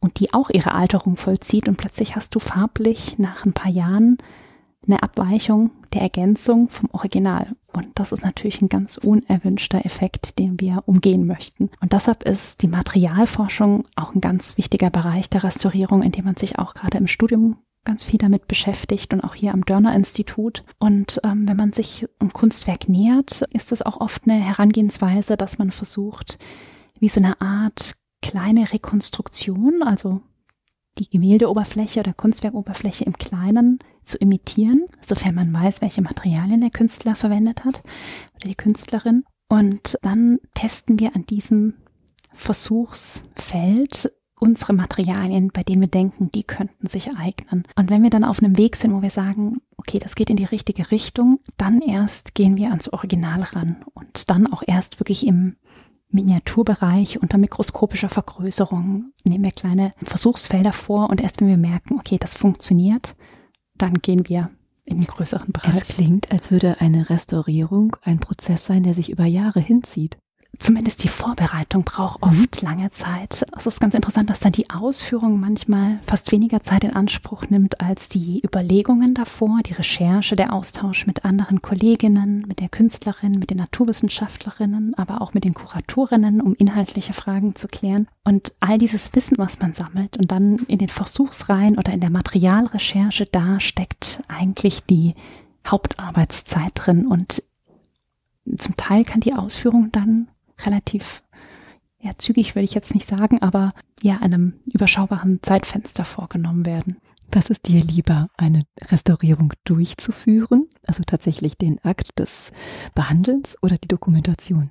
[0.00, 4.18] und die auch ihre Alterung vollzieht und plötzlich hast du farblich nach ein paar Jahren
[4.88, 7.54] eine Abweichung der Ergänzung vom Original.
[7.72, 11.70] Und das ist natürlich ein ganz unerwünschter Effekt, den wir umgehen möchten.
[11.80, 16.36] Und deshalb ist die Materialforschung auch ein ganz wichtiger Bereich der Restaurierung, in dem man
[16.36, 20.64] sich auch gerade im Studium ganz viel damit beschäftigt und auch hier am Dörner Institut.
[20.78, 25.58] Und ähm, wenn man sich einem Kunstwerk nähert, ist es auch oft eine Herangehensweise, dass
[25.58, 26.38] man versucht,
[26.98, 30.20] wie so eine Art kleine Rekonstruktion, also
[30.98, 33.78] die Gemäldeoberfläche oder Kunstwerkoberfläche im Kleinen
[34.08, 37.82] zu imitieren, sofern man weiß, welche Materialien der Künstler verwendet hat
[38.36, 39.24] oder die Künstlerin.
[39.48, 41.74] Und dann testen wir an diesem
[42.34, 47.64] Versuchsfeld unsere Materialien, bei denen wir denken, die könnten sich eignen.
[47.76, 50.36] Und wenn wir dann auf einem Weg sind, wo wir sagen, okay, das geht in
[50.36, 55.26] die richtige Richtung, dann erst gehen wir ans Original ran und dann auch erst wirklich
[55.26, 55.56] im
[56.10, 62.16] Miniaturbereich unter mikroskopischer Vergrößerung nehmen wir kleine Versuchsfelder vor und erst wenn wir merken, okay,
[62.18, 63.14] das funktioniert,
[63.78, 64.50] dann gehen wir
[64.84, 65.74] in den größeren Bereich.
[65.74, 70.18] Es klingt, als würde eine Restaurierung ein Prozess sein, der sich über Jahre hinzieht
[70.58, 72.28] zumindest die Vorbereitung braucht mhm.
[72.28, 72.68] oft mhm.
[72.68, 73.46] lange Zeit.
[73.56, 77.80] Es ist ganz interessant, dass dann die Ausführung manchmal fast weniger Zeit in Anspruch nimmt
[77.80, 83.50] als die Überlegungen davor, die Recherche, der Austausch mit anderen Kolleginnen, mit der Künstlerin, mit
[83.50, 88.08] den Naturwissenschaftlerinnen, aber auch mit den Kuratorinnen, um inhaltliche Fragen zu klären.
[88.24, 92.10] Und all dieses Wissen, was man sammelt und dann in den Versuchsreihen oder in der
[92.10, 95.14] Materialrecherche, da steckt eigentlich die
[95.66, 97.42] Hauptarbeitszeit drin und
[98.56, 100.28] zum Teil kann die Ausführung dann
[100.64, 101.22] relativ
[102.00, 106.98] ja, zügig würde ich jetzt nicht sagen, aber ja, einem überschaubaren Zeitfenster vorgenommen werden.
[107.32, 112.52] Was ist dir lieber, eine Restaurierung durchzuführen, also tatsächlich den Akt des
[112.94, 114.70] Behandelns oder die Dokumentation?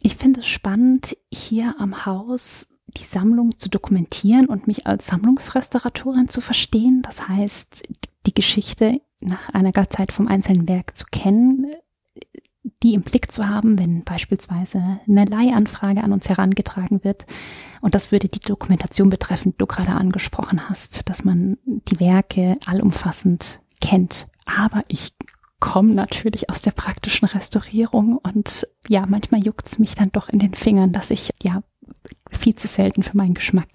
[0.00, 6.28] Ich finde es spannend, hier am Haus die Sammlung zu dokumentieren und mich als Sammlungsrestauratorin
[6.28, 7.02] zu verstehen.
[7.02, 7.82] Das heißt,
[8.26, 11.66] die Geschichte nach einer Zeit vom einzelnen Werk zu kennen,
[12.82, 17.26] die im Blick zu haben, wenn beispielsweise eine Leihanfrage an uns herangetragen wird.
[17.80, 22.56] Und das würde die Dokumentation betreffen, die du gerade angesprochen hast, dass man die Werke
[22.66, 24.28] allumfassend kennt.
[24.46, 25.12] Aber ich
[25.60, 30.38] komme natürlich aus der praktischen Restaurierung und ja, manchmal juckt es mich dann doch in
[30.38, 31.62] den Fingern, dass ich ja
[32.30, 33.68] viel zu selten für meinen Geschmack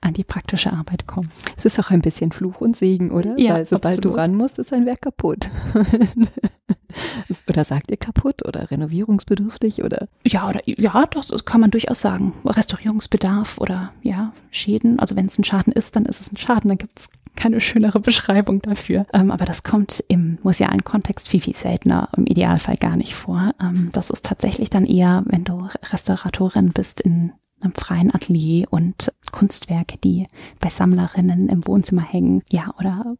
[0.00, 1.28] an die praktische Arbeit komme.
[1.56, 3.38] Es ist auch ein bisschen Fluch und Segen, oder?
[3.38, 4.16] Ja, Weil sobald absolut.
[4.16, 5.50] du ran musst, ist ein Werk kaputt.
[7.48, 10.08] oder sagt ihr kaputt oder renovierungsbedürftig oder?
[10.26, 12.32] Ja, oder ja, das, kann man durchaus sagen.
[12.44, 14.98] Restaurierungsbedarf oder ja, Schäden.
[14.98, 16.68] Also wenn es ein Schaden ist, dann ist es ein Schaden.
[16.68, 19.06] Dann gibt es keine schönere Beschreibung dafür.
[19.12, 23.52] Ähm, aber das kommt im musealen Kontext viel, viel seltener, im Idealfall gar nicht vor.
[23.60, 29.12] Ähm, das ist tatsächlich dann eher, wenn du Restauratorin bist in einem freien Atelier und
[29.32, 30.26] Kunstwerke, die
[30.60, 33.16] bei Sammlerinnen im Wohnzimmer hängen, ja, oder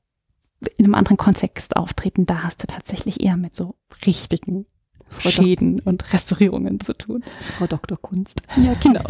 [0.76, 4.66] in einem anderen Kontext auftreten, da hast du tatsächlich eher mit so richtigen
[5.10, 7.22] Frau Schäden Dok und Restaurierungen zu tun.
[7.58, 7.98] Frau Dr.
[8.00, 8.40] Kunst.
[8.56, 9.02] Ja, genau.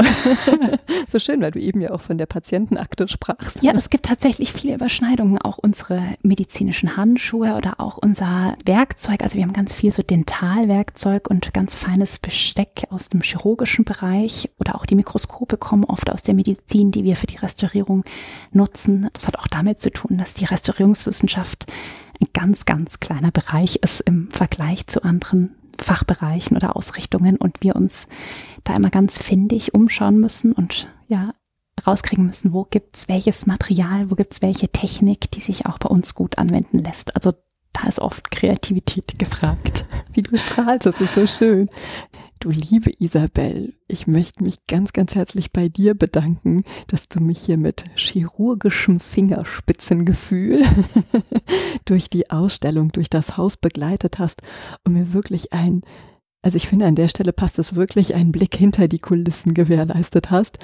[1.11, 3.62] so schön, weil du eben ja auch von der Patientenakte sprachst.
[3.62, 5.38] Ja, es gibt tatsächlich viele Überschneidungen.
[5.38, 9.22] Auch unsere medizinischen Handschuhe oder auch unser Werkzeug.
[9.22, 14.51] Also wir haben ganz viel so Dentalwerkzeug und ganz feines Besteck aus dem chirurgischen Bereich
[14.59, 18.05] oder auch die Mikroskope kommen oft aus der Medizin, die wir für die Restaurierung
[18.53, 19.09] nutzen.
[19.12, 21.66] Das hat auch damit zu tun, dass die Restaurierungswissenschaft
[22.20, 27.76] ein ganz, ganz kleiner Bereich ist im Vergleich zu anderen Fachbereichen oder Ausrichtungen und wir
[27.76, 28.09] uns
[28.64, 31.35] da immer ganz findig umschauen müssen und ja,
[31.87, 36.14] rauskriegen müssen, wo gibt's welches Material, wo gibt's welche Technik, die sich auch bei uns
[36.14, 37.16] gut anwenden lässt.
[37.16, 37.33] Also
[37.72, 39.85] da ist oft Kreativität gefragt.
[40.12, 41.68] Wie du strahlst, das ist so schön.
[42.41, 47.41] Du liebe Isabel, ich möchte mich ganz, ganz herzlich bei dir bedanken, dass du mich
[47.41, 50.64] hier mit chirurgischem Fingerspitzengefühl
[51.84, 54.41] durch die Ausstellung, durch das Haus begleitet hast
[54.84, 55.82] und mir wirklich ein,
[56.41, 60.30] also ich finde an der Stelle passt es wirklich, einen Blick hinter die Kulissen gewährleistet
[60.30, 60.59] hast.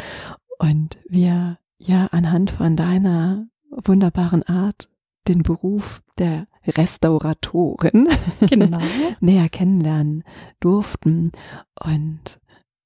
[0.59, 4.89] Und wir ja anhand von deiner wunderbaren Art
[5.29, 8.09] den Beruf der Restauratorin
[8.41, 8.79] genau.
[9.20, 10.24] näher kennenlernen
[10.61, 11.33] durften.
[11.83, 12.41] Und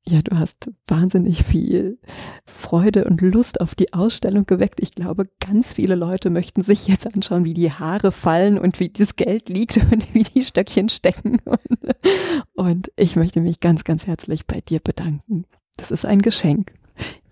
[0.06, 1.98] ja, du hast wahnsinnig viel
[2.44, 4.80] Freude und Lust auf die Ausstellung geweckt.
[4.80, 8.88] Ich glaube, ganz viele Leute möchten sich jetzt anschauen, wie die Haare fallen und wie
[8.88, 11.38] das Geld liegt und wie die Stöckchen stecken.
[11.44, 11.94] Und,
[12.54, 15.44] und ich möchte mich ganz, ganz herzlich bei dir bedanken.
[15.76, 16.72] Das ist ein Geschenk.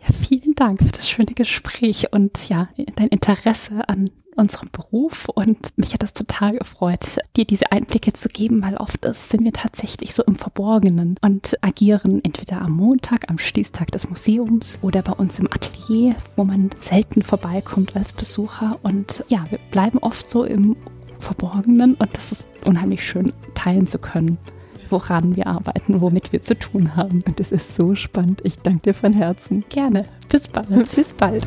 [0.00, 5.28] Ja, vielen Dank für das schöne Gespräch und ja, dein Interesse an unserem Beruf.
[5.28, 9.52] Und mich hat das total gefreut, dir diese Einblicke zu geben, weil oft sind wir
[9.52, 15.12] tatsächlich so im Verborgenen und agieren entweder am Montag, am Schließtag des Museums oder bei
[15.12, 18.78] uns im Atelier, wo man selten vorbeikommt als Besucher.
[18.82, 20.76] Und ja, wir bleiben oft so im
[21.18, 24.38] Verborgenen und das ist unheimlich schön teilen zu können
[24.90, 27.20] woran wir arbeiten, womit wir zu tun haben.
[27.26, 28.40] Und es ist so spannend.
[28.44, 29.64] Ich danke dir von Herzen.
[29.68, 30.06] Gerne.
[30.28, 30.94] Bis bald.
[30.94, 31.46] Bis bald.